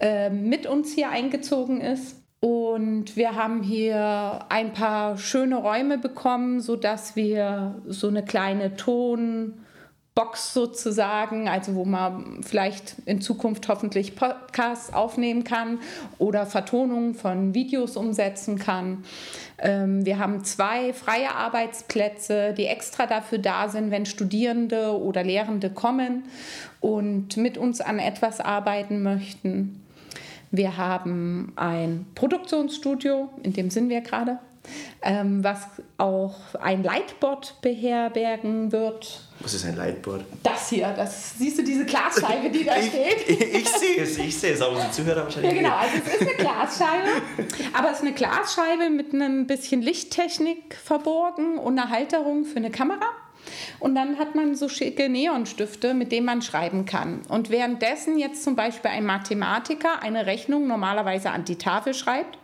äh, 0.00 0.30
mit 0.30 0.66
uns 0.66 0.92
hier 0.92 1.10
eingezogen 1.10 1.80
ist. 1.80 2.16
Und 2.40 3.16
wir 3.16 3.34
haben 3.34 3.62
hier 3.62 4.40
ein 4.48 4.72
paar 4.72 5.16
schöne 5.16 5.56
Räume 5.56 5.98
bekommen, 5.98 6.60
sodass 6.60 7.16
wir 7.16 7.82
so 7.86 8.08
eine 8.08 8.24
kleine 8.24 8.76
Tonbox 10.16 10.54
sozusagen, 10.54 11.46
also 11.46 11.74
wo 11.74 11.84
man 11.84 12.42
vielleicht 12.42 12.96
in 13.04 13.20
Zukunft 13.20 13.68
hoffentlich 13.68 14.16
Podcasts 14.16 14.92
aufnehmen 14.92 15.44
kann 15.44 15.78
oder 16.18 16.46
Vertonungen 16.46 17.14
von 17.14 17.52
Videos 17.52 17.96
umsetzen 17.98 18.58
kann. 18.58 19.04
Ähm, 19.58 20.06
wir 20.06 20.18
haben 20.18 20.42
zwei 20.42 20.94
freie 20.94 21.34
Arbeitsplätze, 21.34 22.54
die 22.54 22.64
extra 22.64 23.06
dafür 23.06 23.38
da 23.38 23.68
sind, 23.68 23.90
wenn 23.90 24.06
Studierende 24.06 24.98
oder 24.98 25.22
Lehrende 25.22 25.68
kommen 25.68 26.24
und 26.80 27.36
mit 27.36 27.58
uns 27.58 27.82
an 27.82 27.98
etwas 27.98 28.40
arbeiten 28.40 29.02
möchten. 29.02 29.82
Wir 30.50 30.78
haben 30.78 31.52
ein 31.56 32.06
Produktionsstudio, 32.14 33.28
in 33.42 33.52
dem 33.52 33.68
sind 33.68 33.90
wir 33.90 34.00
gerade, 34.00 34.38
was 35.02 35.60
auch 35.98 36.34
ein 36.60 36.82
Lightboard 36.82 37.60
beherbergen 37.60 38.72
wird. 38.72 39.20
Was 39.40 39.54
ist 39.54 39.64
ein 39.64 39.76
Lightboard? 39.76 40.24
Das 40.42 40.70
hier, 40.70 40.92
das 40.96 41.38
siehst 41.38 41.58
du 41.58 41.62
diese 41.62 41.84
Glasscheibe, 41.84 42.50
die 42.50 42.64
da 42.64 42.76
ich, 42.76 42.86
steht? 42.86 43.28
Ich, 43.28 43.54
ich, 43.54 43.68
sehe 43.68 44.02
es, 44.02 44.18
ich 44.18 44.36
sehe 44.36 44.52
es, 44.54 44.62
aber 44.62 44.80
die 44.80 44.90
Zuhörer 44.90 45.24
wahrscheinlich 45.24 45.52
Ja, 45.52 45.58
genau, 45.58 45.76
also 45.76 45.96
es 46.04 46.14
ist 46.14 46.20
eine 46.22 46.36
Glasscheibe, 46.36 47.08
aber 47.72 47.90
es 47.90 47.96
ist 47.98 48.02
eine 48.02 48.12
Glasscheibe 48.14 48.90
mit 48.90 49.14
einem 49.14 49.46
bisschen 49.46 49.82
Lichttechnik 49.82 50.74
verborgen 50.74 51.58
und 51.58 51.78
einer 51.78 51.90
Halterung 51.90 52.44
für 52.44 52.56
eine 52.56 52.70
Kamera. 52.70 53.06
Und 53.78 53.94
dann 53.94 54.18
hat 54.18 54.34
man 54.34 54.54
so 54.56 54.68
schicke 54.68 55.08
Neonstifte, 55.08 55.94
mit 55.94 56.10
denen 56.10 56.26
man 56.26 56.42
schreiben 56.42 56.84
kann. 56.84 57.20
Und 57.28 57.50
währenddessen 57.50 58.18
jetzt 58.18 58.42
zum 58.42 58.56
Beispiel 58.56 58.90
ein 58.90 59.04
Mathematiker 59.04 60.02
eine 60.02 60.26
Rechnung 60.26 60.66
normalerweise 60.66 61.30
an 61.30 61.44
die 61.44 61.56
Tafel 61.56 61.94
schreibt 61.94 62.38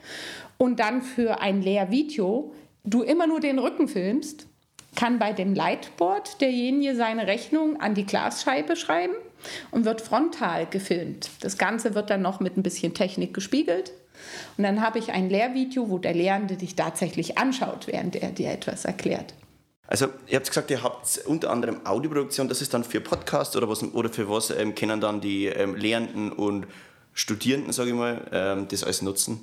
und 0.62 0.78
dann 0.78 1.02
für 1.02 1.40
ein 1.40 1.61
Lehrvideo 1.61 2.54
du 2.85 3.02
immer 3.02 3.26
nur 3.26 3.40
den 3.40 3.59
Rücken 3.59 3.88
filmst, 3.88 4.47
kann 4.95 5.19
bei 5.19 5.33
dem 5.33 5.57
Lightboard 5.57 6.40
derjenige 6.40 6.95
seine 6.95 7.26
Rechnung 7.26 7.81
an 7.81 7.97
die 7.97 8.07
Glasscheibe 8.07 8.76
schreiben 8.76 9.14
und 9.73 9.85
wird 9.85 10.00
frontal 10.00 10.66
gefilmt. 10.66 11.31
Das 11.40 11.59
Ganze 11.59 11.97
wird 11.97 12.11
dann 12.11 12.23
noch 12.23 12.38
mit 12.38 12.57
ein 12.57 12.62
bisschen 12.62 12.95
Technik 12.95 13.35
gespiegelt. 13.35 13.92
Und 14.57 14.62
dann 14.62 14.81
habe 14.81 15.00
ich 15.00 15.11
ein 15.11 15.28
Lehrvideo, 15.28 15.90
wo 15.90 15.99
der 15.99 16.14
Lehrende 16.14 16.57
dich 16.57 16.76
tatsächlich 16.76 17.38
anschaut, 17.38 17.88
während 17.88 18.14
er 18.14 18.31
dir 18.31 18.52
etwas 18.52 18.85
erklärt. 18.85 19.35
Also, 19.88 20.07
ihr 20.28 20.37
habt 20.37 20.47
gesagt, 20.47 20.71
ihr 20.71 20.85
habt 20.85 21.23
unter 21.26 21.50
anderem 21.50 21.85
Audioproduktion, 21.85 22.49
das 22.49 22.62
ist 22.62 22.73
dann 22.73 22.85
für 22.85 23.00
Podcasts 23.00 23.57
oder, 23.57 23.69
oder 23.69 24.11
für 24.11 24.31
was 24.31 24.50
ähm, 24.50 24.76
können 24.76 25.00
dann 25.00 25.21
die 25.21 25.47
ähm, 25.47 25.75
Lehrenden 25.75 26.31
und 26.31 26.69
Studierenden, 27.14 27.73
sage 27.73 27.90
ich 27.90 27.97
mal, 27.97 28.21
ähm, 28.31 28.69
das 28.69 28.85
alles 28.85 29.02
nutzen? 29.02 29.40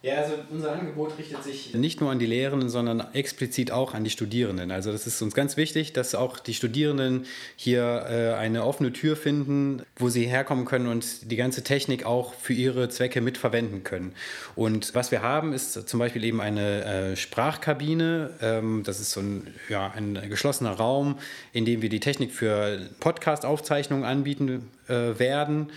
Ja, 0.00 0.18
also 0.18 0.34
unser 0.50 0.72
Angebot 0.72 1.18
richtet 1.18 1.42
sich 1.42 1.74
nicht 1.74 2.00
nur 2.00 2.12
an 2.12 2.20
die 2.20 2.26
Lehrenden, 2.26 2.68
sondern 2.68 3.04
explizit 3.14 3.72
auch 3.72 3.94
an 3.94 4.04
die 4.04 4.10
Studierenden. 4.10 4.70
Also 4.70 4.92
das 4.92 5.08
ist 5.08 5.20
uns 5.22 5.34
ganz 5.34 5.56
wichtig, 5.56 5.92
dass 5.92 6.14
auch 6.14 6.38
die 6.38 6.54
Studierenden 6.54 7.26
hier 7.56 8.06
äh, 8.08 8.34
eine 8.34 8.64
offene 8.64 8.92
Tür 8.92 9.16
finden, 9.16 9.82
wo 9.96 10.08
sie 10.08 10.26
herkommen 10.26 10.66
können 10.66 10.86
und 10.86 11.32
die 11.32 11.34
ganze 11.34 11.64
Technik 11.64 12.06
auch 12.06 12.32
für 12.34 12.52
ihre 12.52 12.88
Zwecke 12.90 13.20
mitverwenden 13.20 13.82
können. 13.82 14.12
Und 14.54 14.94
was 14.94 15.10
wir 15.10 15.22
haben, 15.22 15.52
ist 15.52 15.88
zum 15.88 15.98
Beispiel 15.98 16.22
eben 16.22 16.40
eine 16.40 16.84
äh, 16.84 17.16
Sprachkabine. 17.16 18.30
Ähm, 18.40 18.84
das 18.84 19.00
ist 19.00 19.10
so 19.10 19.20
ein, 19.20 19.48
ja, 19.68 19.90
ein 19.90 20.28
geschlossener 20.28 20.74
Raum, 20.74 21.18
in 21.52 21.64
dem 21.64 21.82
wir 21.82 21.88
die 21.88 21.98
Technik 21.98 22.30
für 22.30 22.88
Podcast-Aufzeichnungen 23.00 24.04
anbieten 24.04 24.70
äh, 24.88 25.18
werden. 25.18 25.70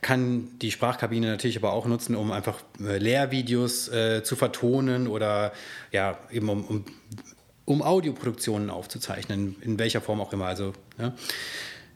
Kann 0.00 0.48
die 0.60 0.70
Sprachkabine 0.70 1.28
natürlich 1.28 1.56
aber 1.56 1.72
auch 1.72 1.86
nutzen, 1.86 2.14
um 2.14 2.30
einfach 2.32 2.60
äh, 2.80 2.98
Lehrvideos 3.68 3.88
äh, 3.88 4.22
zu 4.22 4.36
vertonen 4.36 5.06
oder 5.06 5.52
ja, 5.92 6.18
eben 6.30 6.48
um, 6.48 6.64
um, 6.64 6.84
um, 7.64 7.82
Audioproduktionen 7.82 8.70
aufzuzeichnen, 8.70 9.56
in 9.60 9.78
welcher 9.78 10.00
Form 10.00 10.20
auch 10.20 10.32
immer. 10.32 10.46
Also, 10.46 10.72
ja. 10.98 11.14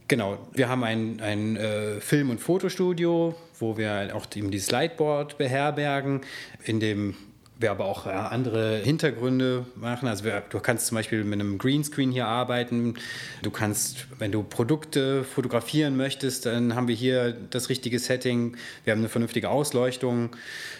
Genau, 0.09 0.39
wir 0.53 0.69
haben 0.69 0.85
ein, 0.85 1.21
ein 1.21 1.57
äh, 1.57 2.01
Film- 2.01 2.31
und 2.31 2.39
Fotostudio, 2.39 3.35
wo 3.59 3.79
wir 3.79 4.11
auch 4.15 4.27
eben 4.35 4.51
dieses 4.51 4.67
Slideboard 4.67 5.39
beherbergen, 5.39 6.21
in 6.65 6.81
dem 6.81 7.15
wir 7.63 7.71
aber 7.71 7.85
auch 7.85 8.07
ja, 8.07 8.29
andere 8.29 8.79
Hintergründe 8.79 9.65
machen. 9.77 10.09
Also 10.09 10.25
wir, 10.25 10.43
du 10.51 10.61
kannst 10.61 10.87
zum 10.87 10.97
Beispiel 10.97 11.25
mit 11.25 11.41
einem 11.41 11.59
Greenscreen 11.59 12.11
hier 12.11 12.27
arbeiten. 12.27 12.95
Du 13.43 13.51
kannst, 13.51 14.07
wenn 14.19 14.33
du 14.33 14.43
Produkte 14.43 15.25
fotografieren 15.25 15.97
möchtest, 15.97 16.47
dann 16.47 16.75
haben 16.75 16.89
wir 16.89 16.95
hier 16.95 17.33
das 17.51 17.69
richtige 17.69 17.99
Setting. 17.99 18.57
Wir 18.85 18.93
haben 18.93 19.01
eine 19.01 19.09
vernünftige 19.09 19.49
Ausleuchtung. 19.49 20.31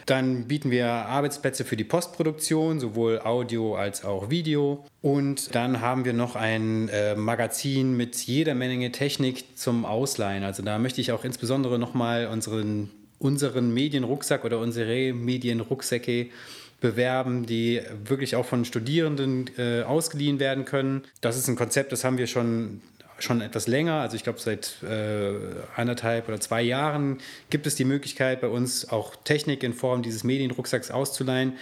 Dann 0.07 0.49
bieten 0.49 0.71
wir 0.71 0.87
Arbeitsplätze 0.87 1.65
für 1.65 1.77
die 1.77 1.85
Postproduktion, 1.85 2.81
sowohl 2.81 3.21
Audio 3.21 3.77
als 3.77 4.05
auch 4.05 4.29
Video. 4.29 4.85
Und 5.01 5.55
dann 5.55 5.81
haben 5.81 6.05
wir 6.05 6.13
noch 6.13 6.37
ein 6.37 6.89
äh, 6.89 7.15
Magazin 7.15 7.97
mit 7.97 8.17
jeder 8.17 8.55
Menge 8.55 8.93
Technik 8.93 9.57
zum 9.57 9.85
Ausleihen. 9.85 10.45
Also 10.45 10.63
da 10.63 10.79
möchte 10.79 11.01
ich 11.01 11.13
auch 11.13 11.25
insbesondere 11.25 11.79
nochmal 11.79 12.27
unseren 12.27 12.91
unseren 13.23 13.73
Medienrucksack 13.73 14.45
oder 14.45 14.59
unsere 14.59 15.13
Medienrucksäcke 15.13 16.31
bewerben, 16.83 17.47
die 17.47 17.81
wirklich 18.05 18.37
auch 18.37 18.45
von 18.45 18.67
Studierenden 18.67 19.51
äh, 19.57 19.83
ausgeliehen 19.83 20.39
werden 20.39 20.67
können. 20.67 21.05
Das 21.23 21.39
ist 21.39 21.49
ein 21.49 21.57
Konzept, 21.57 21.93
das 21.93 22.05
haben 22.05 22.19
wir 22.19 22.27
schon 22.27 22.83
schon 23.19 23.41
etwas 23.41 23.69
länger, 23.69 24.01
also 24.01 24.17
ich 24.17 24.25
glaube 24.25 24.41
seit 24.41 24.83
äh, 24.83 25.35
anderthalb 25.77 26.27
oder 26.27 26.41
zwei 26.41 26.61
Jahren 26.61 27.19
gibt 27.51 27.69
es 27.69 27.77
die 27.77 27.85
Möglichkeit 27.85 28.41
bei 28.41 28.49
uns 28.49 28.91
auch 28.91 29.15
Technik 29.15 29.63
in 29.63 29.75
Form 29.75 30.03
dieses 30.03 30.25
Medienrucksacks 30.25 30.91
auszuleihen. 30.91 31.53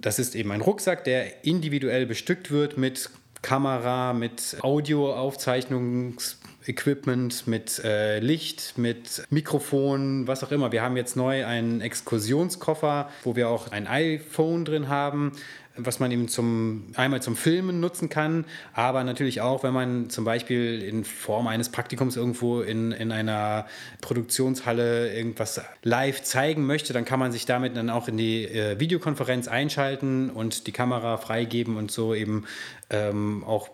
Das 0.00 0.20
ist 0.20 0.36
eben 0.36 0.52
ein 0.52 0.60
Rucksack, 0.60 1.02
der 1.02 1.44
individuell 1.44 2.06
bestückt 2.06 2.52
wird 2.52 2.78
mit 2.78 3.10
Kamera, 3.42 4.12
mit 4.12 4.58
Audioaufzeichnungs 4.60 6.38
Equipment, 6.66 7.46
mit 7.46 7.80
äh, 7.84 8.18
Licht, 8.20 8.74
mit 8.76 9.24
Mikrofon, 9.30 10.26
was 10.26 10.44
auch 10.44 10.52
immer. 10.52 10.72
Wir 10.72 10.82
haben 10.82 10.96
jetzt 10.96 11.16
neu 11.16 11.44
einen 11.44 11.80
Exkursionskoffer, 11.80 13.10
wo 13.24 13.36
wir 13.36 13.48
auch 13.48 13.70
ein 13.70 13.86
iPhone 13.86 14.64
drin 14.64 14.88
haben 14.88 15.32
was 15.76 16.00
man 16.00 16.10
eben 16.10 16.28
zum, 16.28 16.88
einmal 16.94 17.22
zum 17.22 17.36
Filmen 17.36 17.80
nutzen 17.80 18.08
kann, 18.08 18.44
aber 18.74 19.04
natürlich 19.04 19.40
auch, 19.40 19.62
wenn 19.62 19.72
man 19.72 20.10
zum 20.10 20.24
Beispiel 20.24 20.82
in 20.82 21.04
Form 21.04 21.46
eines 21.46 21.70
Praktikums 21.70 22.16
irgendwo 22.16 22.60
in, 22.60 22.92
in 22.92 23.10
einer 23.10 23.66
Produktionshalle 24.00 25.14
irgendwas 25.14 25.60
live 25.82 26.22
zeigen 26.22 26.66
möchte, 26.66 26.92
dann 26.92 27.04
kann 27.04 27.18
man 27.18 27.32
sich 27.32 27.46
damit 27.46 27.76
dann 27.76 27.88
auch 27.88 28.08
in 28.08 28.16
die 28.16 28.44
äh, 28.44 28.78
Videokonferenz 28.78 29.48
einschalten 29.48 30.30
und 30.30 30.66
die 30.66 30.72
Kamera 30.72 31.16
freigeben 31.16 31.76
und 31.76 31.90
so 31.90 32.14
eben 32.14 32.44
ähm, 32.90 33.42
auch 33.44 33.70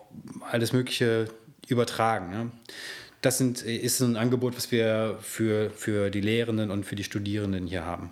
alles 0.49 0.71
Mögliche 0.71 1.27
übertragen. 1.69 2.29
Ne? 2.29 2.51
Das 3.21 3.37
sind, 3.37 3.61
ist 3.61 3.99
ein 3.99 4.15
Angebot, 4.15 4.55
was 4.55 4.71
wir 4.71 5.17
für, 5.21 5.71
für 5.71 6.09
die 6.09 6.21
Lehrenden 6.21 6.71
und 6.71 6.85
für 6.85 6.95
die 6.95 7.03
Studierenden 7.03 7.67
hier 7.67 7.85
haben. 7.85 8.11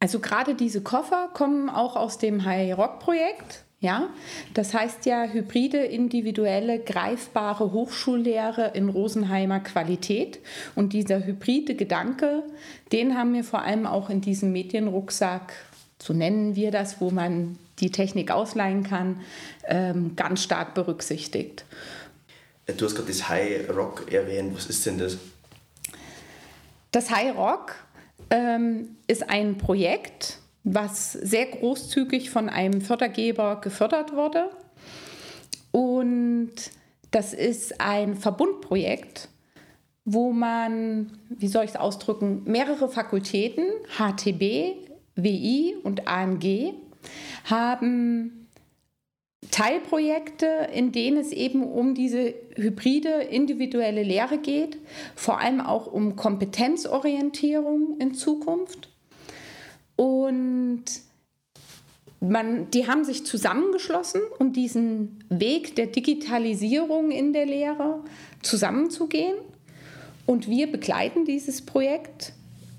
Also 0.00 0.18
gerade 0.18 0.54
diese 0.54 0.82
Koffer 0.82 1.30
kommen 1.32 1.68
auch 1.68 1.96
aus 1.96 2.18
dem 2.18 2.44
High 2.44 2.76
Rock 2.76 2.98
Projekt. 2.98 3.64
Ja, 3.82 4.10
das 4.54 4.74
heißt 4.74 5.06
ja 5.06 5.24
hybride, 5.24 5.78
individuelle, 5.78 6.78
greifbare 6.78 7.72
Hochschullehre 7.72 8.70
in 8.74 8.88
Rosenheimer 8.88 9.58
Qualität. 9.58 10.38
Und 10.76 10.92
dieser 10.92 11.26
hybride 11.26 11.74
Gedanke, 11.74 12.44
den 12.92 13.16
haben 13.16 13.34
wir 13.34 13.42
vor 13.42 13.62
allem 13.62 13.86
auch 13.86 14.08
in 14.08 14.20
diesem 14.20 14.52
Medienrucksack, 14.52 15.52
so 16.00 16.12
nennen 16.12 16.54
wir 16.54 16.70
das, 16.70 17.00
wo 17.00 17.10
man 17.10 17.58
die 17.80 17.90
Technik 17.90 18.30
ausleihen 18.30 18.84
kann, 18.84 19.20
ähm, 19.66 20.14
ganz 20.14 20.44
stark 20.44 20.74
berücksichtigt. 20.74 21.64
Du 22.76 22.84
hast 22.86 22.94
gerade 22.94 23.08
das 23.08 23.28
High 23.28 23.68
Rock 23.70 24.12
erwähnt. 24.12 24.54
Was 24.54 24.66
ist 24.66 24.84
denn 24.86 24.98
das? 24.98 25.18
Das 26.90 27.10
High 27.10 27.36
Rock 27.36 27.74
ähm, 28.30 28.96
ist 29.06 29.28
ein 29.28 29.58
Projekt, 29.58 30.38
was 30.64 31.12
sehr 31.12 31.46
großzügig 31.46 32.30
von 32.30 32.48
einem 32.48 32.80
Fördergeber 32.80 33.60
gefördert 33.60 34.14
wurde. 34.14 34.50
Und 35.70 36.52
das 37.10 37.32
ist 37.34 37.80
ein 37.80 38.16
Verbundprojekt, 38.16 39.28
wo 40.04 40.32
man, 40.32 41.18
wie 41.28 41.48
soll 41.48 41.64
ich 41.64 41.70
es 41.70 41.76
ausdrücken, 41.76 42.42
mehrere 42.44 42.88
Fakultäten, 42.88 43.64
HTB, 43.96 44.76
WI 45.14 45.76
und 45.82 46.08
AMG, 46.08 46.74
haben 47.44 48.41
Teilprojekte, 49.50 50.68
in 50.72 50.92
denen 50.92 51.18
es 51.18 51.32
eben 51.32 51.62
um 51.62 51.94
diese 51.94 52.34
hybride 52.56 53.22
individuelle 53.22 54.02
Lehre 54.02 54.38
geht, 54.38 54.78
vor 55.14 55.40
allem 55.40 55.60
auch 55.60 55.86
um 55.86 56.16
Kompetenzorientierung 56.16 57.98
in 57.98 58.14
Zukunft. 58.14 58.88
Und 59.96 60.84
man, 62.20 62.70
die 62.70 62.86
haben 62.86 63.04
sich 63.04 63.26
zusammengeschlossen, 63.26 64.20
um 64.38 64.52
diesen 64.52 65.24
Weg 65.28 65.74
der 65.76 65.86
Digitalisierung 65.86 67.10
in 67.10 67.32
der 67.32 67.46
Lehre 67.46 68.04
zusammenzugehen. 68.42 69.36
Und 70.24 70.48
wir 70.48 70.70
begleiten 70.70 71.24
dieses 71.24 71.62
Projekt 71.62 72.32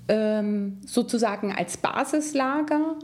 sozusagen 0.06 1.54
als 1.54 1.78
Basislager, 1.78 2.96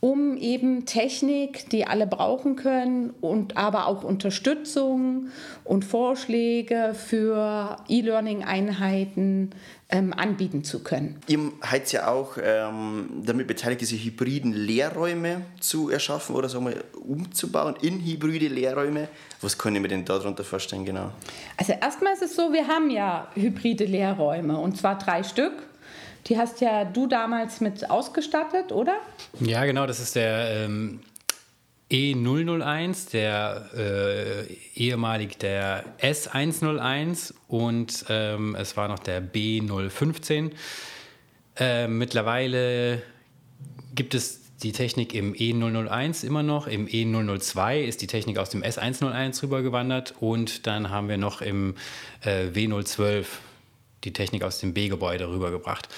um 0.00 0.36
eben 0.36 0.86
Technik, 0.86 1.70
die 1.70 1.86
alle 1.86 2.06
brauchen 2.06 2.56
können, 2.56 3.10
und 3.20 3.56
aber 3.56 3.86
auch 3.86 4.04
Unterstützung 4.04 5.28
und 5.64 5.84
Vorschläge 5.84 6.94
für 6.94 7.76
E-Learning-Einheiten 7.88 9.50
ähm, 9.88 10.12
anbieten 10.12 10.64
zu 10.64 10.82
können. 10.82 11.18
Ihr 11.28 11.38
seid 11.68 11.90
ja 11.92 12.08
auch 12.08 12.36
ähm, 12.42 13.08
damit 13.24 13.46
beteiligt, 13.46 13.80
diese 13.80 13.96
hybriden 13.96 14.52
Lehrräume 14.52 15.42
zu 15.60 15.90
erschaffen 15.90 16.36
oder 16.36 16.48
sagen 16.48 16.66
wir 16.66 16.84
umzubauen 17.00 17.74
in 17.80 18.04
hybride 18.04 18.48
Lehrräume. 18.48 19.08
Was 19.40 19.56
kann 19.56 19.74
ich 19.74 19.80
mir 19.80 19.88
denn 19.88 20.04
darunter 20.04 20.44
vorstellen 20.44 20.84
genau? 20.84 21.10
Also 21.56 21.72
erstmal 21.72 22.12
ist 22.12 22.22
es 22.22 22.36
so, 22.36 22.52
wir 22.52 22.68
haben 22.68 22.90
ja 22.90 23.28
hybride 23.34 23.84
Lehrräume 23.84 24.58
und 24.58 24.76
zwar 24.76 24.98
drei 24.98 25.22
Stück. 25.22 25.67
Die 26.28 26.36
hast 26.36 26.60
ja 26.60 26.84
du 26.84 27.06
damals 27.06 27.60
mit 27.60 27.88
ausgestattet, 27.88 28.72
oder? 28.72 28.94
Ja, 29.40 29.64
genau, 29.64 29.86
das 29.86 29.98
ist 29.98 30.14
der 30.14 30.66
ähm, 30.66 31.00
E001, 31.90 33.10
der 33.12 33.70
äh, 33.74 34.52
ehemalig 34.74 35.38
der 35.38 35.84
S101 36.00 37.32
und 37.48 38.04
ähm, 38.10 38.54
es 38.56 38.76
war 38.76 38.88
noch 38.88 38.98
der 38.98 39.22
B015. 39.22 40.50
Äh, 41.56 41.88
mittlerweile 41.88 43.02
gibt 43.94 44.14
es 44.14 44.40
die 44.58 44.72
Technik 44.72 45.14
im 45.14 45.32
E001 45.32 46.26
immer 46.26 46.42
noch, 46.42 46.66
im 46.66 46.86
E002 46.86 47.80
ist 47.80 48.02
die 48.02 48.06
Technik 48.06 48.38
aus 48.38 48.50
dem 48.50 48.62
S101 48.62 49.44
rübergewandert 49.44 50.14
und 50.20 50.66
dann 50.66 50.90
haben 50.90 51.08
wir 51.08 51.16
noch 51.16 51.40
im 51.40 51.74
äh, 52.22 52.48
W012 52.48 53.24
die 54.04 54.12
Technik 54.12 54.42
aus 54.42 54.58
dem 54.60 54.74
B-Gebäude 54.74 55.28
rübergebracht. 55.28 55.88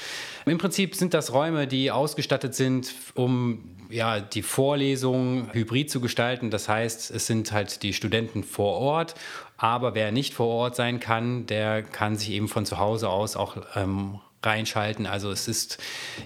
Im 0.47 0.59
Prinzip 0.59 0.95
sind 0.95 1.15
das 1.15 1.33
Räume, 1.33 1.67
die 1.67 1.91
ausgestattet 1.91 2.55
sind, 2.55 2.95
um 3.15 3.77
ja, 3.91 4.21
die 4.21 4.43
Vorlesung 4.43 5.53
hybrid 5.53 5.91
zu 5.91 6.01
gestalten. 6.01 6.51
Das 6.51 6.69
heißt, 6.69 7.11
es 7.11 7.27
sind 7.27 7.53
halt 7.53 7.83
die 7.83 7.93
Studenten 7.93 8.45
vor 8.45 8.77
Ort, 8.77 9.15
aber 9.57 9.95
wer 9.95 10.13
nicht 10.13 10.35
vor 10.35 10.47
Ort 10.47 10.77
sein 10.77 11.01
kann, 11.01 11.47
der 11.47 11.83
kann 11.83 12.17
sich 12.17 12.31
eben 12.31 12.49
von 12.49 12.65
zu 12.65 12.79
Hause 12.79 13.09
aus 13.09 13.37
auch 13.37 13.57
ähm, 13.75 14.21
reinschalten. 14.43 15.07
Also 15.07 15.31
es 15.31 15.49
ist 15.49 15.79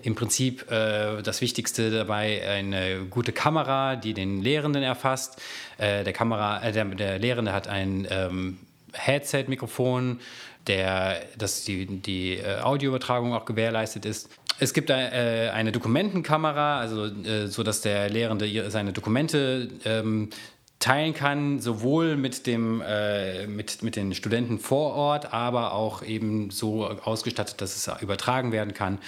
im 0.02 0.14
Prinzip 0.14 0.71
äh, 0.71 1.23
das 1.23 1.40
Wichtigste 1.40 1.90
dabei 1.90 2.47
eine 2.49 3.07
gute 3.11 3.33
Kamera, 3.33 3.97
die 3.97 4.14
den 4.14 4.40
Lehrenden 4.40 4.83
erfasst. 4.83 5.40
Äh, 5.78 6.04
der, 6.04 6.12
Kamera, 6.12 6.62
äh, 6.62 6.73
der, 6.73 6.85
der, 6.85 7.19
Lehrende 7.19 7.52
hat 7.52 7.66
ein 7.66 8.07
ähm, 8.11 8.59
Headset-Mikrofon, 8.93 10.21
der, 10.66 11.23
dass 11.37 11.64
die, 11.64 11.87
die 11.87 12.35
äh, 12.35 12.61
Audioübertragung 12.61 13.35
auch 13.35 13.44
gewährleistet 13.44 14.06
ist. 14.06 14.28
Es 14.59 14.73
gibt 14.73 14.90
äh, 14.90 15.50
eine 15.52 15.73
Dokumentenkamera, 15.73 16.78
also 16.78 17.06
äh, 17.06 17.49
so 17.49 17.62
dass 17.62 17.80
der 17.80 18.09
Lehrende 18.09 18.70
seine 18.70 18.92
Dokumente 18.92 19.68
ähm, 19.85 20.31
teilen 20.79 21.15
kann, 21.15 21.61
sowohl 21.61 22.17
mit, 22.17 22.47
dem, 22.47 22.83
äh, 22.87 23.47
mit, 23.47 23.83
mit 23.83 23.97
den 23.97 24.15
Studenten 24.15 24.59
vor 24.59 24.93
Ort, 24.95 25.33
aber 25.33 25.73
auch 25.73 26.03
eben 26.03 26.51
so 26.51 26.87
ausgestattet, 26.87 27.61
dass 27.61 27.77
es 27.77 28.03
übertragen 28.03 28.53
werden 28.53 28.75
kann. 28.75 28.99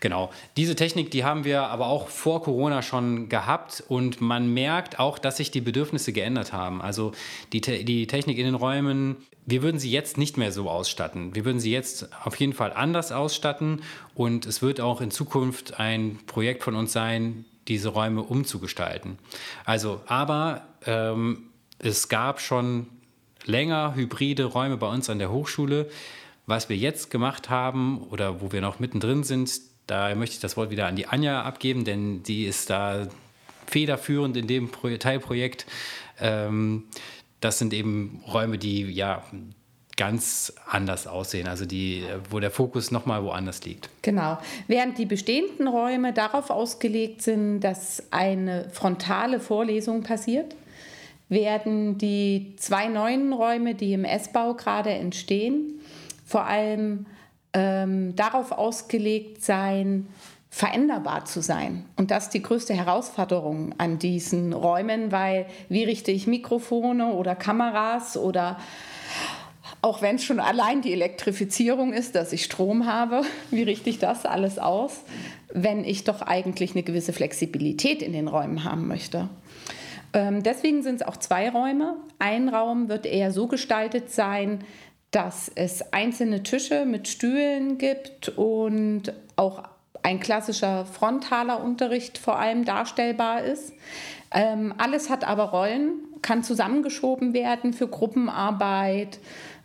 Genau. 0.00 0.30
Diese 0.56 0.74
Technik, 0.74 1.10
die 1.10 1.24
haben 1.24 1.44
wir 1.44 1.62
aber 1.62 1.86
auch 1.86 2.08
vor 2.08 2.42
Corona 2.42 2.82
schon 2.82 3.28
gehabt 3.28 3.84
und 3.86 4.20
man 4.20 4.52
merkt 4.52 4.98
auch, 4.98 5.18
dass 5.18 5.36
sich 5.36 5.50
die 5.50 5.60
Bedürfnisse 5.60 6.12
geändert 6.12 6.52
haben. 6.52 6.82
Also 6.82 7.12
die, 7.52 7.60
die 7.60 8.06
Technik 8.06 8.38
in 8.38 8.46
den 8.46 8.54
Räumen 8.54 9.16
wir 9.46 9.62
würden 9.62 9.80
sie 9.80 9.90
jetzt 9.90 10.16
nicht 10.16 10.36
mehr 10.36 10.52
so 10.52 10.70
ausstatten. 10.70 11.34
Wir 11.34 11.44
würden 11.44 11.58
sie 11.60 11.72
jetzt 11.72 12.08
auf 12.24 12.36
jeden 12.36 12.52
Fall 12.52 12.72
anders 12.72 13.10
ausstatten 13.10 13.82
und 14.14 14.46
es 14.46 14.62
wird 14.62 14.80
auch 14.80 15.00
in 15.00 15.10
Zukunft 15.10 15.80
ein 15.80 16.18
Projekt 16.26 16.62
von 16.62 16.76
uns 16.76 16.92
sein, 16.92 17.44
diese 17.68 17.90
Räume 17.90 18.22
umzugestalten. 18.22 19.18
Also, 19.64 20.00
aber 20.06 20.66
ähm, 20.86 21.50
es 21.78 22.08
gab 22.08 22.40
schon 22.40 22.86
länger 23.44 23.94
hybride 23.94 24.44
Räume 24.44 24.76
bei 24.76 24.88
uns 24.88 25.08
an 25.10 25.18
der 25.18 25.30
Hochschule. 25.30 25.88
Was 26.46 26.68
wir 26.68 26.76
jetzt 26.76 27.10
gemacht 27.10 27.48
haben 27.48 28.02
oder 28.10 28.40
wo 28.40 28.52
wir 28.52 28.60
noch 28.60 28.80
mittendrin 28.80 29.22
sind, 29.22 29.60
da 29.86 30.14
möchte 30.14 30.34
ich 30.34 30.40
das 30.40 30.56
Wort 30.56 30.70
wieder 30.70 30.86
an 30.86 30.96
die 30.96 31.06
Anja 31.06 31.42
abgeben, 31.42 31.84
denn 31.84 32.22
die 32.22 32.44
ist 32.44 32.70
da 32.70 33.08
federführend 33.66 34.36
in 34.36 34.46
dem 34.46 34.70
Teilprojekt. 34.72 35.66
Ähm, 36.18 36.84
das 37.40 37.58
sind 37.58 37.72
eben 37.72 38.22
Räume, 38.26 38.58
die 38.58 38.82
ja 38.82 39.24
ganz 40.00 40.50
anders 40.66 41.06
aussehen, 41.06 41.46
also 41.46 41.66
die, 41.66 42.04
wo 42.30 42.40
der 42.40 42.50
Fokus 42.50 42.90
nochmal 42.90 43.22
woanders 43.22 43.62
liegt. 43.66 43.90
Genau. 44.00 44.38
Während 44.66 44.96
die 44.96 45.04
bestehenden 45.04 45.68
Räume 45.68 46.14
darauf 46.14 46.48
ausgelegt 46.48 47.20
sind, 47.20 47.60
dass 47.60 48.02
eine 48.10 48.70
frontale 48.70 49.40
Vorlesung 49.40 50.02
passiert, 50.02 50.56
werden 51.28 51.98
die 51.98 52.54
zwei 52.56 52.88
neuen 52.88 53.34
Räume, 53.34 53.74
die 53.74 53.92
im 53.92 54.06
S-Bau 54.06 54.54
gerade 54.54 54.88
entstehen, 54.88 55.82
vor 56.24 56.46
allem 56.46 57.04
ähm, 57.52 58.16
darauf 58.16 58.52
ausgelegt 58.52 59.44
sein, 59.44 60.06
veränderbar 60.48 61.26
zu 61.26 61.42
sein. 61.42 61.84
Und 61.96 62.10
das 62.10 62.24
ist 62.24 62.34
die 62.34 62.42
größte 62.42 62.72
Herausforderung 62.72 63.74
an 63.76 63.98
diesen 63.98 64.54
Räumen, 64.54 65.12
weil 65.12 65.44
wie 65.68 65.84
richte 65.84 66.10
ich 66.10 66.26
Mikrofone 66.26 67.12
oder 67.12 67.34
Kameras 67.34 68.16
oder 68.16 68.56
auch 69.82 70.02
wenn 70.02 70.16
es 70.16 70.24
schon 70.24 70.40
allein 70.40 70.82
die 70.82 70.92
Elektrifizierung 70.92 71.92
ist, 71.92 72.14
dass 72.14 72.32
ich 72.32 72.44
Strom 72.44 72.86
habe, 72.86 73.22
wie 73.50 73.62
richte 73.62 73.90
ich 73.90 73.98
das 73.98 74.26
alles 74.26 74.58
aus, 74.58 75.00
wenn 75.52 75.84
ich 75.84 76.04
doch 76.04 76.22
eigentlich 76.22 76.72
eine 76.72 76.82
gewisse 76.82 77.12
Flexibilität 77.12 78.02
in 78.02 78.12
den 78.12 78.28
Räumen 78.28 78.64
haben 78.64 78.86
möchte. 78.88 79.28
Ähm, 80.12 80.42
deswegen 80.42 80.82
sind 80.82 80.96
es 80.96 81.06
auch 81.06 81.16
zwei 81.16 81.50
Räume. 81.50 81.96
Ein 82.18 82.48
Raum 82.48 82.88
wird 82.88 83.06
eher 83.06 83.32
so 83.32 83.46
gestaltet 83.46 84.10
sein, 84.10 84.64
dass 85.10 85.50
es 85.54 85.92
einzelne 85.92 86.42
Tische 86.42 86.84
mit 86.84 87.08
Stühlen 87.08 87.78
gibt 87.78 88.28
und 88.30 89.12
auch 89.36 89.64
ein 90.02 90.20
klassischer 90.20 90.86
frontaler 90.86 91.62
Unterricht 91.62 92.18
vor 92.18 92.38
allem 92.38 92.64
darstellbar 92.64 93.42
ist. 93.42 93.72
Ähm, 94.32 94.72
alles 94.78 95.10
hat 95.10 95.24
aber 95.24 95.44
Rollen, 95.44 95.92
kann 96.22 96.44
zusammengeschoben 96.44 97.34
werden 97.34 97.72
für 97.72 97.88
Gruppenarbeit, 97.88 99.18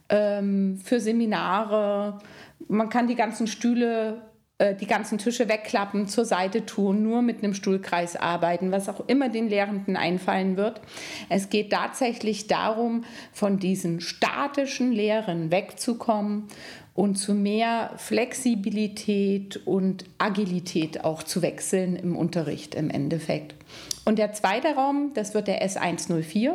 ähm, 0.09 0.79
für 0.83 0.99
Seminare. 0.99 2.19
Man 2.67 2.89
kann 2.89 3.07
die 3.07 3.15
ganzen 3.15 3.47
Stühle, 3.47 4.21
äh, 4.57 4.75
die 4.75 4.87
ganzen 4.87 5.17
Tische 5.17 5.49
wegklappen, 5.49 6.07
zur 6.07 6.25
Seite 6.25 6.65
tun, 6.65 7.03
nur 7.03 7.21
mit 7.21 7.43
einem 7.43 7.53
Stuhlkreis 7.53 8.15
arbeiten, 8.15 8.71
was 8.71 8.89
auch 8.89 9.07
immer 9.07 9.29
den 9.29 9.49
Lehrenden 9.49 9.97
einfallen 9.97 10.57
wird. 10.57 10.81
Es 11.29 11.49
geht 11.49 11.71
tatsächlich 11.71 12.47
darum, 12.47 13.03
von 13.31 13.57
diesen 13.57 14.01
statischen 14.01 14.91
Lehren 14.91 15.51
wegzukommen 15.51 16.47
und 16.95 17.15
zu 17.15 17.33
mehr 17.33 17.91
Flexibilität 17.97 19.61
und 19.65 20.05
Agilität 20.17 21.03
auch 21.03 21.23
zu 21.23 21.41
wechseln 21.41 21.97
im 21.97 22.15
Unterricht 22.15 22.73
im 22.73 22.89
Endeffekt. 22.89 23.53
Und 24.05 24.17
der 24.17 24.31
zweite 24.33 24.75
Raum, 24.75 25.11
das 25.13 25.33
wird 25.33 25.47
der 25.47 25.67
S104. 25.67 26.53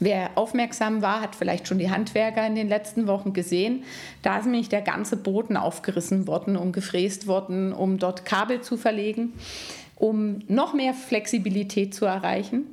Wer 0.00 0.30
aufmerksam 0.36 1.02
war, 1.02 1.20
hat 1.20 1.34
vielleicht 1.34 1.68
schon 1.68 1.78
die 1.78 1.90
Handwerker 1.90 2.46
in 2.46 2.54
den 2.54 2.68
letzten 2.68 3.06
Wochen 3.06 3.32
gesehen. 3.32 3.84
Da 4.22 4.38
ist 4.38 4.44
nämlich 4.44 4.68
der 4.68 4.82
ganze 4.82 5.16
Boden 5.16 5.56
aufgerissen 5.56 6.26
worden 6.26 6.56
und 6.56 6.72
gefräst 6.72 7.26
worden, 7.26 7.72
um 7.72 7.98
dort 7.98 8.24
Kabel 8.24 8.60
zu 8.60 8.76
verlegen 8.76 9.32
um 9.98 10.40
noch 10.46 10.74
mehr 10.74 10.92
Flexibilität 10.92 11.94
zu 11.94 12.04
erreichen. 12.04 12.66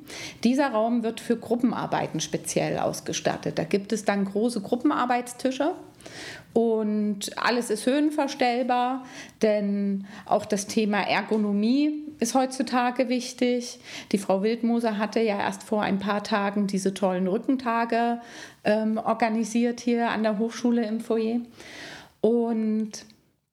Dieser 0.44 0.68
Raum 0.68 1.02
wird 1.02 1.20
für 1.20 1.36
Gruppenarbeiten 1.36 2.20
speziell 2.20 2.78
ausgestattet. 2.78 3.58
Da 3.58 3.64
gibt 3.64 3.92
es 3.92 4.04
dann 4.04 4.26
große 4.26 4.60
Gruppenarbeitstische 4.60 5.72
und 6.52 7.36
alles 7.36 7.70
ist 7.70 7.86
höhenverstellbar, 7.86 9.04
denn 9.42 10.06
auch 10.26 10.44
das 10.44 10.66
Thema 10.66 11.00
Ergonomie 11.00 12.03
ist 12.20 12.34
heutzutage 12.34 13.08
wichtig. 13.08 13.78
Die 14.12 14.18
Frau 14.18 14.42
Wildmoser 14.42 14.98
hatte 14.98 15.20
ja 15.20 15.38
erst 15.38 15.62
vor 15.62 15.82
ein 15.82 15.98
paar 15.98 16.22
Tagen 16.22 16.66
diese 16.66 16.94
tollen 16.94 17.26
Rückentage 17.26 18.20
ähm, 18.64 18.98
organisiert 18.98 19.80
hier 19.80 20.10
an 20.10 20.22
der 20.22 20.38
Hochschule 20.38 20.86
im 20.86 21.00
Foyer. 21.00 21.40
Und 22.20 23.04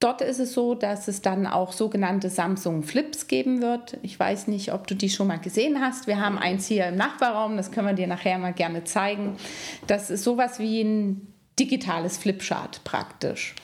Dort 0.02 0.22
ist 0.22 0.40
es 0.40 0.54
so, 0.54 0.74
dass 0.74 1.08
es 1.08 1.22
dann 1.22 1.46
auch 1.46 1.72
sogenannte 1.74 2.32
Samsung 2.32 2.82
Flips 2.82 3.28
geben 3.28 3.62
wird. 3.62 3.98
Ich 4.02 4.20
weiß 4.20 4.48
nicht, 4.48 4.74
ob 4.74 4.88
du 4.88 4.96
die 4.96 5.12
schon 5.12 5.28
mal 5.28 5.38
gesehen 5.38 5.80
hast. 5.80 6.08
Wir 6.08 6.20
haben 6.20 6.40
eins 6.40 6.66
hier 6.66 6.88
im 6.88 6.96
Nachbarraum, 6.96 7.56
das 7.56 7.72
können 7.72 7.86
wir 7.86 7.94
dir 7.94 8.08
nachher 8.08 8.40
mal 8.40 8.52
gerne 8.52 8.84
zeigen. 8.84 9.38
Das 9.86 10.10
ist 10.10 10.24
sowas 10.24 10.58
wie 10.58 10.82
ein 10.82 11.31
digitales 11.60 12.18
Flipchart 12.18 12.84
praktisch. 12.84 13.56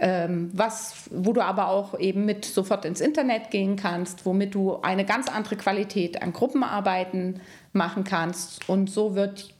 Ähm, 0.00 0.50
was, 0.52 1.08
wo 1.10 1.32
du 1.32 1.40
aber 1.40 1.68
auch 1.68 1.98
eben 1.98 2.24
mit 2.24 2.44
sofort 2.44 2.84
ins 2.84 3.00
Internet 3.00 3.50
gehen 3.50 3.76
kannst, 3.76 4.24
womit 4.26 4.54
du 4.54 4.80
eine 4.80 5.04
ganz 5.04 5.28
andere 5.28 5.56
Qualität 5.56 6.22
an 6.22 6.32
Gruppenarbeiten 6.32 7.40
machen 7.72 8.04
kannst. 8.04 8.68
Und 8.68 8.90
so 8.90 9.14
wird 9.14 9.54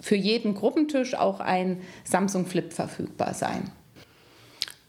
für 0.00 0.16
jeden 0.16 0.54
Gruppentisch 0.54 1.14
auch 1.14 1.40
ein 1.40 1.80
Samsung 2.04 2.46
Flip 2.46 2.72
verfügbar 2.72 3.34
sein. 3.34 3.70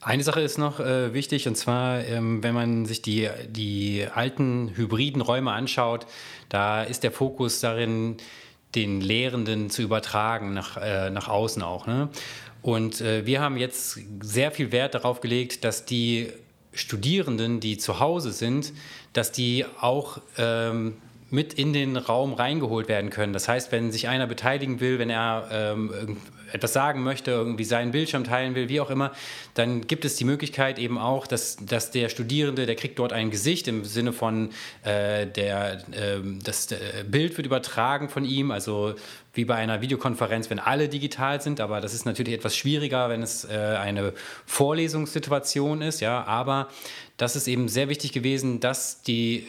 Eine 0.01 0.23
Sache 0.23 0.41
ist 0.41 0.59
noch 0.59 0.79
äh, 0.79 1.13
wichtig, 1.13 1.47
und 1.47 1.55
zwar, 1.55 2.05
ähm, 2.05 2.43
wenn 2.43 2.53
man 2.53 2.85
sich 2.85 3.01
die, 3.01 3.27
die 3.49 4.05
alten 4.13 4.71
hybriden 4.75 5.21
Räume 5.21 5.51
anschaut, 5.51 6.05
da 6.47 6.83
ist 6.83 7.03
der 7.03 7.11
Fokus 7.11 7.59
darin, 7.59 8.17
den 8.75 9.01
Lehrenden 9.01 9.69
zu 9.69 9.81
übertragen 9.81 10.53
nach, 10.53 10.77
äh, 10.77 11.09
nach 11.09 11.27
außen 11.27 11.63
auch. 11.63 11.87
Ne? 11.87 12.09
Und 12.61 13.01
äh, 13.01 13.25
wir 13.25 13.41
haben 13.41 13.57
jetzt 13.57 13.99
sehr 14.21 14.51
viel 14.51 14.71
Wert 14.71 14.95
darauf 14.95 15.21
gelegt, 15.21 15.63
dass 15.63 15.85
die 15.85 16.31
Studierenden, 16.73 17.59
die 17.59 17.77
zu 17.77 17.99
Hause 17.99 18.31
sind, 18.31 18.73
dass 19.13 19.31
die 19.31 19.65
auch 19.79 20.19
ähm, 20.37 20.97
mit 21.31 21.53
in 21.53 21.73
den 21.73 21.97
Raum 21.97 22.33
reingeholt 22.33 22.87
werden 22.87 23.09
können. 23.09 23.33
Das 23.33 23.47
heißt, 23.47 23.71
wenn 23.71 23.91
sich 23.91 24.07
einer 24.07 24.27
beteiligen 24.27 24.79
will, 24.79 24.99
wenn 24.99 25.09
er 25.09 25.47
ähm, 25.51 26.17
etwas 26.51 26.73
sagen 26.73 27.03
möchte, 27.03 27.31
irgendwie 27.31 27.63
seinen 27.63 27.91
Bildschirm 27.91 28.23
teilen 28.23 28.55
will, 28.55 28.69
wie 28.69 28.79
auch 28.79 28.89
immer, 28.89 29.11
dann 29.55 29.81
gibt 29.81 30.05
es 30.05 30.15
die 30.15 30.23
Möglichkeit 30.23 30.79
eben 30.79 30.97
auch, 30.97 31.27
dass, 31.27 31.57
dass 31.57 31.91
der 31.91 32.09
Studierende, 32.09 32.65
der 32.65 32.75
kriegt 32.75 32.99
dort 32.99 33.11
ein 33.11 33.31
Gesicht 33.31 33.67
im 33.67 33.85
Sinne 33.85 34.13
von, 34.13 34.51
äh, 34.83 35.27
der, 35.27 35.83
äh, 35.91 36.19
das 36.43 36.71
äh, 36.71 37.03
Bild 37.07 37.35
wird 37.37 37.45
übertragen 37.45 38.09
von 38.09 38.23
ihm, 38.23 38.51
also 38.51 38.95
wie 39.33 39.45
bei 39.45 39.55
einer 39.55 39.81
Videokonferenz, 39.81 40.49
wenn 40.49 40.59
alle 40.59 40.87
digital 40.87 41.41
sind, 41.41 41.59
aber 41.59 41.81
das 41.81 41.93
ist 41.93 42.05
natürlich 42.05 42.35
etwas 42.35 42.55
schwieriger, 42.55 43.09
wenn 43.09 43.21
es 43.21 43.45
äh, 43.45 43.77
eine 43.79 44.13
Vorlesungssituation 44.45 45.81
ist, 45.81 45.99
ja, 45.99 46.23
aber 46.23 46.69
das 47.17 47.35
ist 47.35 47.47
eben 47.47 47.67
sehr 47.67 47.89
wichtig 47.89 48.13
gewesen, 48.13 48.59
dass 48.59 49.01
die 49.01 49.47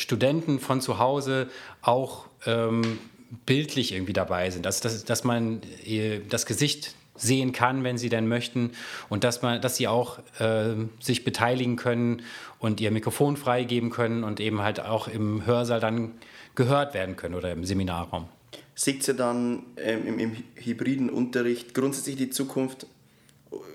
Studenten 0.00 0.58
von 0.58 0.80
zu 0.80 0.98
Hause 0.98 1.48
auch 1.82 2.26
ähm, 2.46 2.98
bildlich 3.46 3.92
irgendwie 3.92 4.12
dabei 4.12 4.50
sind. 4.50 4.66
Also, 4.66 4.82
dass, 4.82 5.04
dass 5.04 5.24
man 5.24 5.60
äh, 5.84 6.20
das 6.28 6.46
Gesicht 6.46 6.94
sehen 7.16 7.52
kann, 7.52 7.84
wenn 7.84 7.98
sie 7.98 8.08
denn 8.08 8.26
möchten 8.26 8.72
und 9.08 9.24
dass, 9.24 9.42
man, 9.42 9.60
dass 9.60 9.76
sie 9.76 9.88
auch 9.88 10.18
äh, 10.38 10.74
sich 11.00 11.22
beteiligen 11.22 11.76
können 11.76 12.22
und 12.58 12.80
ihr 12.80 12.90
Mikrofon 12.90 13.36
freigeben 13.36 13.90
können 13.90 14.24
und 14.24 14.40
eben 14.40 14.62
halt 14.62 14.80
auch 14.80 15.06
im 15.06 15.44
Hörsaal 15.44 15.80
dann 15.80 16.12
gehört 16.54 16.94
werden 16.94 17.16
können 17.16 17.34
oder 17.34 17.52
im 17.52 17.64
Seminarraum. 17.64 18.28
Sieht 18.74 19.04
sie 19.04 19.14
dann 19.14 19.64
ähm, 19.76 20.06
im, 20.06 20.18
im, 20.18 20.36
hybriden 20.54 21.10
Unterricht 21.10 21.74
grundsätzlich 21.74 22.16
die 22.16 22.30
Zukunft? 22.30 22.86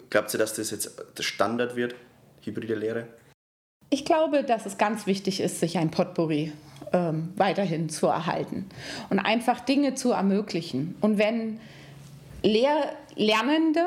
Glaubt 0.09 0.31
sie, 0.31 0.39
dass 0.39 0.55
das 0.55 0.71
jetzt 0.71 0.99
der 1.15 1.23
Standard 1.23 1.75
wird, 1.75 1.93
hybride 2.41 2.73
Lehre? 2.73 3.07
Ich 3.89 4.05
glaube, 4.05 4.43
dass 4.43 4.65
es 4.65 4.77
ganz 4.77 5.05
wichtig 5.07 5.39
ist, 5.39 5.59
sich 5.59 5.77
ein 5.77 5.91
Potpourri 5.91 6.51
ähm, 6.91 7.33
weiterhin 7.35 7.89
zu 7.89 8.07
erhalten 8.07 8.65
und 9.09 9.19
einfach 9.19 9.59
Dinge 9.59 9.95
zu 9.95 10.11
ermöglichen. 10.11 10.95
Und 11.01 11.17
wenn 11.17 11.59
Lehr 12.41 12.93
Lernende, 13.15 13.85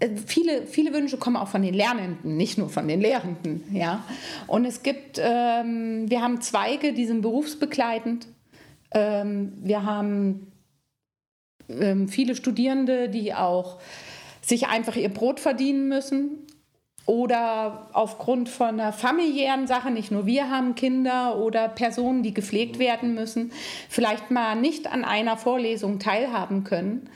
äh, 0.00 0.10
viele, 0.26 0.66
viele 0.66 0.92
Wünsche 0.92 1.16
kommen 1.16 1.36
auch 1.36 1.48
von 1.48 1.62
den 1.62 1.74
Lernenden, 1.74 2.36
nicht 2.36 2.58
nur 2.58 2.68
von 2.68 2.86
den 2.88 3.00
Lehrenden. 3.00 3.64
Ja? 3.72 4.04
Und 4.46 4.64
es 4.64 4.82
gibt, 4.82 5.18
ähm, 5.22 6.10
wir 6.10 6.22
haben 6.22 6.40
Zweige, 6.40 6.92
die 6.92 7.06
sind 7.06 7.22
berufsbegleitend. 7.22 8.26
Ähm, 8.92 9.52
wir 9.62 9.84
haben 9.84 10.52
ähm, 11.68 12.08
viele 12.08 12.34
Studierende, 12.34 13.08
die 13.08 13.34
auch 13.34 13.78
sich 14.40 14.68
einfach 14.68 14.96
ihr 14.96 15.10
Brot 15.10 15.40
verdienen 15.40 15.88
müssen 15.88 16.46
oder 17.08 17.88
aufgrund 17.94 18.50
von 18.50 18.78
einer 18.78 18.92
familiären 18.92 19.66
Sache, 19.66 19.90
nicht 19.90 20.10
nur 20.10 20.26
wir 20.26 20.50
haben 20.50 20.74
Kinder 20.74 21.38
oder 21.38 21.66
Personen, 21.66 22.22
die 22.22 22.34
gepflegt 22.34 22.78
werden 22.78 23.14
müssen, 23.14 23.50
vielleicht 23.88 24.30
mal 24.30 24.56
nicht 24.56 24.92
an 24.92 25.06
einer 25.06 25.38
Vorlesung 25.38 26.00
teilhaben 26.00 26.64
können. 26.64 27.08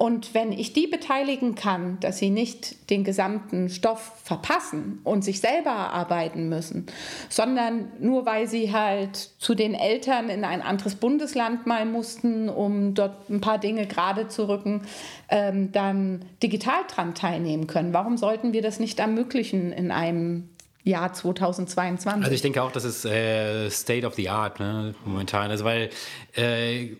Und 0.00 0.32
wenn 0.32 0.50
ich 0.50 0.72
die 0.72 0.86
beteiligen 0.86 1.54
kann, 1.54 2.00
dass 2.00 2.16
sie 2.16 2.30
nicht 2.30 2.88
den 2.88 3.04
gesamten 3.04 3.68
Stoff 3.68 4.12
verpassen 4.24 5.00
und 5.04 5.22
sich 5.22 5.40
selber 5.40 5.68
erarbeiten 5.68 6.48
müssen, 6.48 6.86
sondern 7.28 7.92
nur 8.00 8.24
weil 8.24 8.48
sie 8.48 8.72
halt 8.72 9.14
zu 9.16 9.54
den 9.54 9.74
Eltern 9.74 10.30
in 10.30 10.42
ein 10.46 10.62
anderes 10.62 10.94
Bundesland 10.94 11.66
mal 11.66 11.84
mussten, 11.84 12.48
um 12.48 12.94
dort 12.94 13.28
ein 13.28 13.42
paar 13.42 13.58
Dinge 13.58 13.86
gerade 13.86 14.26
zu 14.28 14.48
rücken, 14.48 14.86
ähm, 15.28 15.70
dann 15.70 16.24
digital 16.42 16.80
dran 16.88 17.14
teilnehmen 17.14 17.66
können. 17.66 17.92
Warum 17.92 18.16
sollten 18.16 18.54
wir 18.54 18.62
das 18.62 18.80
nicht 18.80 19.00
ermöglichen 19.00 19.70
in 19.70 19.90
einem 19.90 20.48
Jahr 20.82 21.12
2022? 21.12 22.22
Also 22.24 22.34
ich 22.34 22.40
denke 22.40 22.62
auch, 22.62 22.72
das 22.72 22.84
ist 22.84 23.04
äh, 23.04 23.68
State 23.68 24.06
of 24.06 24.14
the 24.14 24.30
Art 24.30 24.60
ne, 24.60 24.94
momentan. 25.04 25.50
Also 25.50 25.66
weil 25.66 25.90
äh, 26.36 26.96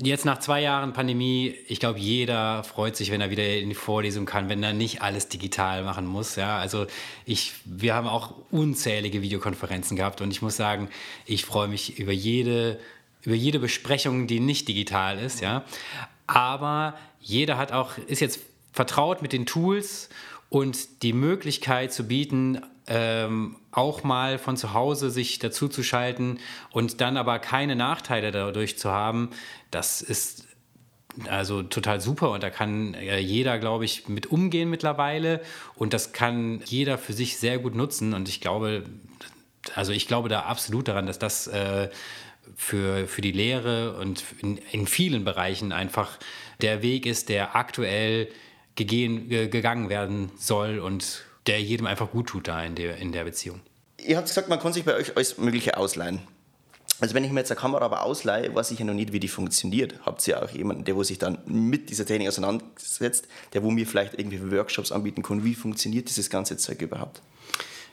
Jetzt 0.00 0.24
nach 0.24 0.38
zwei 0.38 0.62
Jahren 0.62 0.92
Pandemie, 0.92 1.56
ich 1.66 1.80
glaube, 1.80 1.98
jeder 1.98 2.62
freut 2.62 2.94
sich, 2.94 3.10
wenn 3.10 3.20
er 3.20 3.30
wieder 3.30 3.44
in 3.56 3.68
die 3.68 3.74
Vorlesung 3.74 4.26
kann, 4.26 4.48
wenn 4.48 4.62
er 4.62 4.72
nicht 4.72 5.02
alles 5.02 5.28
digital 5.28 5.82
machen 5.82 6.06
muss. 6.06 6.36
Ja, 6.36 6.56
also 6.58 6.86
ich, 7.26 7.54
wir 7.64 7.94
haben 7.94 8.06
auch 8.06 8.32
unzählige 8.52 9.22
Videokonferenzen 9.22 9.96
gehabt 9.96 10.20
und 10.20 10.30
ich 10.30 10.40
muss 10.40 10.56
sagen, 10.56 10.88
ich 11.26 11.44
freue 11.44 11.66
mich 11.66 11.98
über 11.98 12.12
jede, 12.12 12.78
über 13.22 13.34
jede 13.34 13.58
Besprechung, 13.58 14.28
die 14.28 14.38
nicht 14.38 14.68
digital 14.68 15.18
ist. 15.18 15.40
Ja, 15.40 15.64
aber 16.28 16.96
jeder 17.20 17.58
hat 17.58 17.72
auch, 17.72 17.98
ist 17.98 18.20
jetzt 18.20 18.38
vertraut 18.72 19.20
mit 19.20 19.32
den 19.32 19.46
Tools 19.46 20.10
und 20.50 21.02
die 21.02 21.12
Möglichkeit 21.12 21.92
zu 21.92 22.06
bieten, 22.06 22.60
ähm, 22.86 23.56
auch 23.70 24.02
mal 24.02 24.38
von 24.38 24.56
zu 24.56 24.72
Hause 24.72 25.10
sich 25.10 25.38
dazu 25.38 25.68
zu 25.68 25.82
schalten 25.82 26.38
und 26.70 27.00
dann 27.00 27.16
aber 27.16 27.38
keine 27.38 27.76
Nachteile 27.76 28.30
dadurch 28.32 28.78
zu 28.78 28.90
haben, 28.90 29.30
das 29.70 30.00
ist 30.00 30.46
also 31.28 31.62
total 31.62 32.00
super 32.00 32.30
und 32.30 32.42
da 32.42 32.50
kann 32.50 32.94
äh, 32.94 33.18
jeder, 33.18 33.58
glaube 33.58 33.84
ich, 33.84 34.08
mit 34.08 34.26
umgehen 34.26 34.70
mittlerweile 34.70 35.42
und 35.74 35.92
das 35.92 36.12
kann 36.12 36.62
jeder 36.64 36.96
für 36.96 37.12
sich 37.12 37.36
sehr 37.38 37.58
gut 37.58 37.74
nutzen 37.74 38.14
und 38.14 38.28
ich 38.28 38.40
glaube, 38.40 38.84
also 39.74 39.92
ich 39.92 40.06
glaube 40.06 40.28
da 40.28 40.42
absolut 40.42 40.88
daran, 40.88 41.06
dass 41.06 41.18
das 41.18 41.46
äh, 41.48 41.90
für, 42.56 43.06
für 43.06 43.20
die 43.20 43.32
Lehre 43.32 43.98
und 43.98 44.24
in, 44.40 44.58
in 44.70 44.86
vielen 44.86 45.24
Bereichen 45.24 45.72
einfach 45.72 46.18
der 46.60 46.82
Weg 46.82 47.04
ist, 47.06 47.28
der 47.28 47.54
aktuell 47.54 48.28
gegehen, 48.78 49.28
gegangen 49.28 49.88
werden 49.90 50.30
soll 50.38 50.78
und 50.78 51.24
der 51.46 51.60
jedem 51.60 51.86
einfach 51.86 52.10
gut 52.10 52.28
tut 52.28 52.46
da 52.46 52.62
in 52.62 52.76
der, 52.76 52.96
in 52.98 53.10
der 53.12 53.24
Beziehung. 53.24 53.60
Ihr 53.98 54.16
habt 54.16 54.28
gesagt, 54.28 54.48
man 54.48 54.60
kann 54.60 54.72
sich 54.72 54.84
bei 54.84 54.94
euch 54.94 55.16
alles 55.16 55.36
Mögliche 55.36 55.76
ausleihen. 55.76 56.20
Also 57.00 57.14
wenn 57.14 57.24
ich 57.24 57.32
mir 57.32 57.40
jetzt 57.40 57.50
eine 57.50 57.60
Kamera 57.60 57.84
aber 57.84 58.04
ausleihe, 58.04 58.54
weiß 58.54 58.70
ich 58.70 58.78
ja 58.78 58.84
noch 58.84 58.94
nicht, 58.94 59.12
wie 59.12 59.20
die 59.20 59.28
funktioniert. 59.28 59.94
Habt 60.06 60.26
ihr 60.28 60.42
auch 60.42 60.50
jemanden, 60.50 60.84
der 60.84 60.94
wo 60.94 61.02
sich 61.02 61.18
dann 61.18 61.38
mit 61.46 61.90
dieser 61.90 62.06
Technik 62.06 62.28
auseinandersetzt, 62.28 63.26
der 63.52 63.62
wo 63.62 63.70
mir 63.70 63.86
vielleicht 63.86 64.14
irgendwie 64.14 64.50
Workshops 64.50 64.92
anbieten 64.92 65.22
kann, 65.22 65.44
wie 65.44 65.54
funktioniert 65.54 66.08
dieses 66.08 66.30
ganze 66.30 66.56
Zeug 66.56 66.80
überhaupt? 66.80 67.20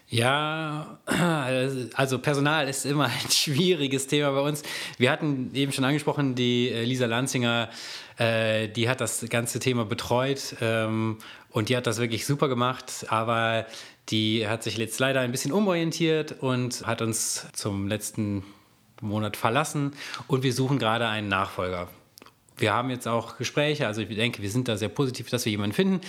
Ja, 0.07 0.99
also 1.95 2.19
Personal 2.19 2.69
ist 2.69 2.85
immer 2.85 3.05
ein 3.23 3.31
schwieriges 3.31 4.07
Thema 4.07 4.31
bei 4.31 4.41
uns. 4.41 4.63
Wir 4.97 5.11
hatten 5.11 5.51
eben 5.53 5.71
schon 5.71 5.83
angesprochen, 5.83 6.35
die 6.35 6.69
äh, 6.69 6.83
Lisa 6.83 7.05
Lanzinger, 7.05 7.69
äh, 8.17 8.67
die 8.69 8.87
hat 8.87 9.01
das 9.01 9.25
ganze 9.29 9.59
Thema 9.59 9.85
betreut 9.85 10.55
ähm, 10.61 11.17
und 11.49 11.69
die 11.69 11.77
hat 11.77 11.87
das 11.87 11.97
wirklich 11.97 12.25
super 12.25 12.47
gemacht, 12.47 13.05
aber 13.09 13.65
die 14.09 14.47
hat 14.47 14.63
sich 14.63 14.77
jetzt 14.77 14.99
leider 14.99 15.21
ein 15.21 15.31
bisschen 15.31 15.51
umorientiert 15.51 16.35
und 16.39 16.85
hat 16.85 17.01
uns 17.01 17.47
zum 17.53 17.87
letzten 17.87 18.43
Monat 19.01 19.35
verlassen 19.35 19.93
und 20.27 20.43
wir 20.43 20.53
suchen 20.53 20.77
gerade 20.77 21.07
einen 21.07 21.27
Nachfolger. 21.27 21.89
Wir 22.57 22.73
haben 22.73 22.89
jetzt 22.89 23.07
auch 23.07 23.37
Gespräche, 23.37 23.87
also 23.87 24.01
ich 24.01 24.15
denke, 24.15 24.41
wir 24.41 24.49
sind 24.49 24.67
da 24.67 24.77
sehr 24.77 24.89
positiv, 24.89 25.29
dass 25.29 25.45
wir 25.45 25.51
jemanden 25.51 25.75
finden. 25.75 26.01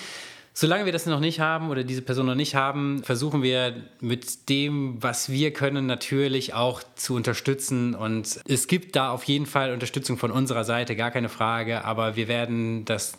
Solange 0.58 0.86
wir 0.86 0.92
das 0.92 1.04
noch 1.04 1.20
nicht 1.20 1.38
haben 1.38 1.68
oder 1.68 1.84
diese 1.84 2.00
Person 2.00 2.24
noch 2.24 2.34
nicht 2.34 2.54
haben, 2.54 3.02
versuchen 3.04 3.42
wir 3.42 3.74
mit 4.00 4.48
dem, 4.48 5.02
was 5.02 5.28
wir 5.28 5.52
können, 5.52 5.84
natürlich 5.84 6.54
auch 6.54 6.82
zu 6.94 7.14
unterstützen. 7.14 7.94
Und 7.94 8.40
es 8.48 8.66
gibt 8.66 8.96
da 8.96 9.10
auf 9.10 9.24
jeden 9.24 9.44
Fall 9.44 9.74
Unterstützung 9.74 10.16
von 10.16 10.30
unserer 10.30 10.64
Seite, 10.64 10.96
gar 10.96 11.10
keine 11.10 11.28
Frage. 11.28 11.84
Aber 11.84 12.16
wir 12.16 12.26
werden 12.26 12.86
das 12.86 13.18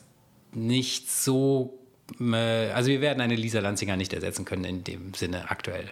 nicht 0.51 1.11
so 1.11 1.77
äh, 2.19 2.71
also 2.71 2.89
wir 2.89 3.01
werden 3.01 3.21
eine 3.21 3.35
Lisa 3.35 3.59
Lanzinger 3.59 3.97
nicht 3.97 4.13
ersetzen 4.13 4.43
können 4.43 4.63
in 4.63 4.83
dem 4.83 5.13
Sinne 5.13 5.51
aktuell. 5.51 5.91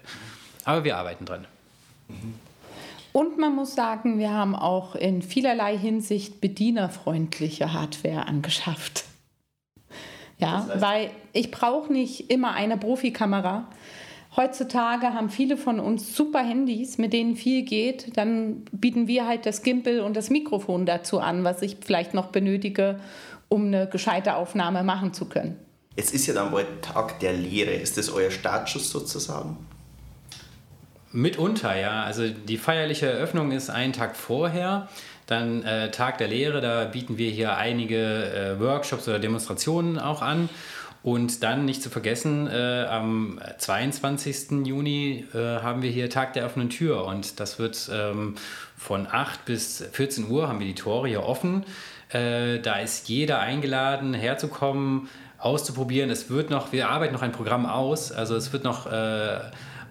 Aber 0.63 0.83
wir 0.83 0.97
arbeiten 0.97 1.25
dran. 1.25 1.45
Und 3.13 3.37
man 3.37 3.53
muss 3.53 3.75
sagen, 3.75 4.17
wir 4.17 4.31
haben 4.31 4.55
auch 4.55 4.95
in 4.95 5.21
vielerlei 5.21 5.77
Hinsicht 5.77 6.41
bedienerfreundliche 6.41 7.71
Hardware 7.71 8.25
angeschafft. 8.25 9.05
Ja, 10.37 10.61
das 10.67 10.69
heißt? 10.69 10.81
weil 10.81 11.09
ich 11.33 11.51
brauche 11.51 11.91
nicht 11.91 12.31
immer 12.31 12.53
eine 12.53 12.77
Profikamera. 12.77 13.67
Heutzutage 14.35 15.13
haben 15.13 15.29
viele 15.29 15.55
von 15.55 15.79
uns 15.79 16.15
super 16.15 16.39
Handys, 16.39 16.97
mit 16.97 17.13
denen 17.13 17.37
viel 17.37 17.63
geht. 17.63 18.17
Dann 18.17 18.65
bieten 18.73 19.07
wir 19.07 19.25
halt 19.27 19.45
das 19.45 19.63
Gimbal 19.63 20.01
und 20.01 20.17
das 20.17 20.29
Mikrofon 20.29 20.85
dazu 20.85 21.19
an, 21.19 21.45
was 21.45 21.61
ich 21.61 21.77
vielleicht 21.85 22.13
noch 22.13 22.27
benötige, 22.27 22.99
um 23.47 23.67
eine 23.67 23.87
gescheite 23.87 24.35
Aufnahme 24.35 24.83
machen 24.83 25.13
zu 25.13 25.25
können. 25.25 25.57
Es 25.95 26.11
ist 26.11 26.27
ja 26.27 26.33
dann 26.33 26.51
bald 26.51 26.81
Tag 26.81 27.21
der 27.21 27.31
Lehre. 27.31 27.71
Ist 27.71 27.97
das 27.97 28.09
euer 28.09 28.29
Startschuss 28.29 28.89
sozusagen? 28.89 29.57
Mitunter, 31.13 31.77
ja. 31.79 32.03
Also 32.03 32.27
die 32.27 32.57
feierliche 32.57 33.07
Eröffnung 33.07 33.53
ist 33.53 33.69
einen 33.69 33.93
Tag 33.93 34.17
vorher. 34.17 34.89
Dann 35.27 35.63
äh, 35.63 35.91
Tag 35.91 36.17
der 36.17 36.27
Lehre, 36.27 36.61
da 36.61 36.85
bieten 36.85 37.17
wir 37.17 37.31
hier 37.31 37.57
einige 37.57 37.97
äh, 37.97 38.59
Workshops 38.59 39.07
oder 39.07 39.19
Demonstrationen 39.19 39.99
auch 39.99 40.21
an. 40.21 40.49
Und 41.05 41.43
dann 41.43 41.65
nicht 41.65 41.83
zu 41.83 41.91
vergessen, 41.91 42.47
äh, 42.47 42.85
am 42.89 43.39
22. 43.59 44.65
Juni 44.65 45.25
äh, 45.35 45.37
haben 45.37 45.83
wir 45.83 45.91
hier 45.91 46.09
Tag 46.09 46.33
der 46.33 46.47
offenen 46.47 46.71
Tür. 46.71 47.05
Und 47.05 47.39
das 47.39 47.59
wird 47.59 47.91
ähm, 47.93 48.33
von 48.75 49.05
8 49.05 49.45
bis 49.45 49.87
14 49.91 50.29
Uhr 50.31 50.47
haben 50.47 50.59
wir 50.59 50.65
die 50.65 50.73
Tore 50.73 51.07
hier 51.07 51.23
offen. 51.23 51.63
Äh, 52.09 52.59
da 52.59 52.77
ist 52.77 53.07
jeder 53.07 53.39
eingeladen, 53.39 54.15
herzukommen, 54.15 55.07
auszuprobieren. 55.37 56.09
Es 56.09 56.31
wird 56.31 56.49
noch, 56.49 56.71
wir 56.71 56.89
arbeiten 56.89 57.13
noch 57.13 57.21
ein 57.21 57.31
Programm 57.31 57.67
aus. 57.67 58.11
Also 58.11 58.35
es 58.35 58.51
wird 58.51 58.63
noch 58.63 58.91
äh, 58.91 59.41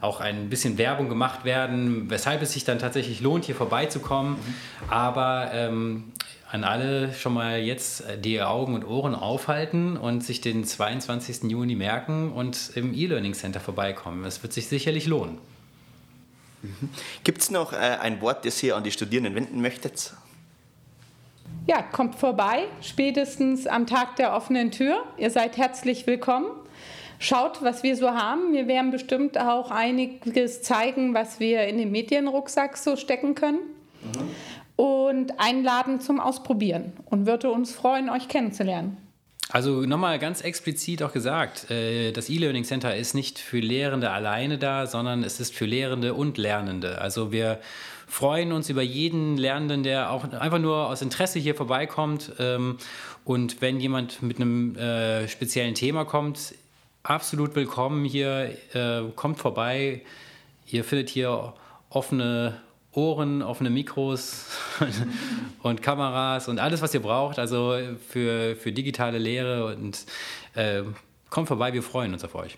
auch 0.04 0.20
ein 0.20 0.50
bisschen 0.50 0.78
Werbung 0.78 1.08
gemacht 1.08 1.44
werden, 1.44 2.10
weshalb 2.10 2.42
es 2.42 2.52
sich 2.52 2.64
dann 2.64 2.78
tatsächlich 2.78 3.20
lohnt, 3.20 3.46
hier 3.46 3.54
vorbeizukommen. 3.54 4.32
Mhm. 4.32 4.54
Aber 4.90 5.50
ähm, 5.52 6.12
an 6.50 6.62
alle 6.62 7.12
schon 7.12 7.34
mal 7.34 7.58
jetzt 7.58 8.04
die 8.20 8.40
Augen 8.40 8.74
und 8.74 8.84
Ohren 8.84 9.16
aufhalten 9.16 9.96
und 9.96 10.22
sich 10.22 10.40
den 10.40 10.64
22. 10.64 11.50
Juni 11.50 11.74
merken 11.74 12.32
und 12.32 12.70
im 12.76 12.94
E-Learning 12.94 13.34
Center 13.34 13.58
vorbeikommen. 13.58 14.24
Es 14.24 14.42
wird 14.42 14.52
sich 14.52 14.68
sicherlich 14.68 15.06
lohnen. 15.06 15.38
Mhm. 16.62 16.90
Gibt 17.24 17.40
es 17.40 17.50
noch 17.50 17.72
äh, 17.72 17.76
ein 17.76 18.20
Wort, 18.20 18.44
das 18.44 18.62
ihr 18.62 18.76
an 18.76 18.84
die 18.84 18.92
Studierenden 18.92 19.34
wenden 19.34 19.60
möchtet? 19.60 20.12
Ja, 21.66 21.82
kommt 21.82 22.14
vorbei, 22.14 22.64
spätestens 22.82 23.66
am 23.66 23.86
Tag 23.86 24.16
der 24.16 24.34
offenen 24.34 24.70
Tür. 24.70 25.02
Ihr 25.16 25.30
seid 25.30 25.56
herzlich 25.56 26.06
willkommen. 26.06 26.46
Schaut, 27.18 27.62
was 27.62 27.82
wir 27.82 27.96
so 27.96 28.10
haben. 28.10 28.52
Wir 28.52 28.66
werden 28.66 28.90
bestimmt 28.90 29.38
auch 29.38 29.70
einiges 29.70 30.62
zeigen, 30.62 31.14
was 31.14 31.40
wir 31.40 31.66
in 31.66 31.78
den 31.78 31.90
Medienrucksack 31.90 32.76
so 32.76 32.96
stecken 32.96 33.34
können. 33.34 33.60
Mhm. 34.02 34.30
Und 34.76 35.40
einladen 35.40 36.00
zum 36.00 36.18
Ausprobieren. 36.18 36.92
Und 37.06 37.26
würde 37.26 37.50
uns 37.50 37.72
freuen, 37.72 38.10
euch 38.10 38.28
kennenzulernen. 38.28 38.96
Also 39.50 39.82
nochmal 39.82 40.18
ganz 40.18 40.40
explizit 40.40 41.02
auch 41.02 41.12
gesagt, 41.12 41.70
äh, 41.70 42.12
das 42.12 42.28
E-Learning 42.28 42.64
Center 42.64 42.96
ist 42.96 43.14
nicht 43.14 43.38
für 43.38 43.60
Lehrende 43.60 44.10
alleine 44.10 44.58
da, 44.58 44.86
sondern 44.86 45.22
es 45.22 45.38
ist 45.38 45.54
für 45.54 45.66
Lehrende 45.66 46.14
und 46.14 46.38
Lernende. 46.38 47.00
Also 47.00 47.30
wir 47.30 47.60
freuen 48.06 48.52
uns 48.52 48.70
über 48.70 48.82
jeden 48.82 49.36
Lernenden, 49.36 49.82
der 49.82 50.10
auch 50.10 50.24
einfach 50.24 50.58
nur 50.58 50.88
aus 50.88 51.02
Interesse 51.02 51.38
hier 51.38 51.54
vorbeikommt. 51.54 52.32
Ähm, 52.38 52.78
und 53.24 53.60
wenn 53.60 53.80
jemand 53.80 54.22
mit 54.22 54.40
einem 54.40 54.76
äh, 54.76 55.28
speziellen 55.28 55.74
Thema 55.74 56.04
kommt, 56.04 56.54
absolut 57.04 57.54
willkommen 57.54 58.04
hier. 58.04 58.56
Äh, 58.72 59.02
kommt 59.14 59.38
vorbei. 59.38 60.02
Ihr 60.66 60.82
findet 60.82 61.10
hier 61.10 61.52
offene 61.90 62.60
Ohren, 62.92 63.42
offene 63.42 63.70
Mikros 63.70 64.46
und 65.62 65.82
Kameras 65.82 66.48
und 66.48 66.58
alles, 66.58 66.80
was 66.80 66.94
ihr 66.94 67.02
braucht, 67.02 67.38
also 67.38 67.76
für, 68.08 68.56
für 68.56 68.72
digitale 68.72 69.18
Lehre. 69.18 69.66
Und 69.66 70.06
äh, 70.54 70.82
kommt 71.30 71.48
vorbei, 71.48 71.72
wir 71.72 71.82
freuen 71.82 72.12
uns 72.14 72.24
auf 72.24 72.34
euch. 72.34 72.56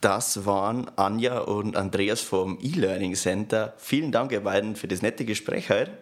Das 0.00 0.44
waren 0.44 0.90
Anja 0.96 1.38
und 1.38 1.76
Andreas 1.76 2.20
vom 2.20 2.58
E-Learning 2.60 3.14
Center. 3.14 3.72
Vielen 3.78 4.12
Dank, 4.12 4.32
ihr 4.32 4.40
beiden, 4.40 4.76
für 4.76 4.88
das 4.88 5.00
nette 5.00 5.24
Gespräch 5.24 5.70
heute. 5.70 5.92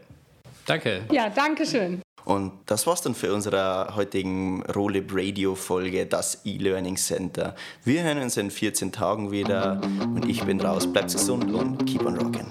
Danke. 0.66 1.02
Ja, 1.10 1.28
danke 1.30 1.66
schön. 1.66 2.02
Und 2.24 2.52
das 2.66 2.86
war's 2.86 3.02
dann 3.02 3.14
für 3.14 3.32
unsere 3.32 3.94
heutigen 3.96 4.62
Rolib 4.64 5.10
Radio 5.14 5.54
Folge, 5.54 6.06
das 6.06 6.42
E-Learning 6.44 6.96
Center. 6.96 7.54
Wir 7.82 8.02
hören 8.02 8.18
uns 8.18 8.36
in 8.36 8.50
14 8.50 8.92
Tagen 8.92 9.30
wieder 9.30 9.80
und 10.14 10.28
ich 10.28 10.42
bin 10.44 10.60
raus. 10.60 10.86
Bleibt 10.92 11.12
gesund 11.12 11.52
und 11.52 11.86
keep 11.86 12.04
on 12.04 12.16
rocking. 12.18 12.46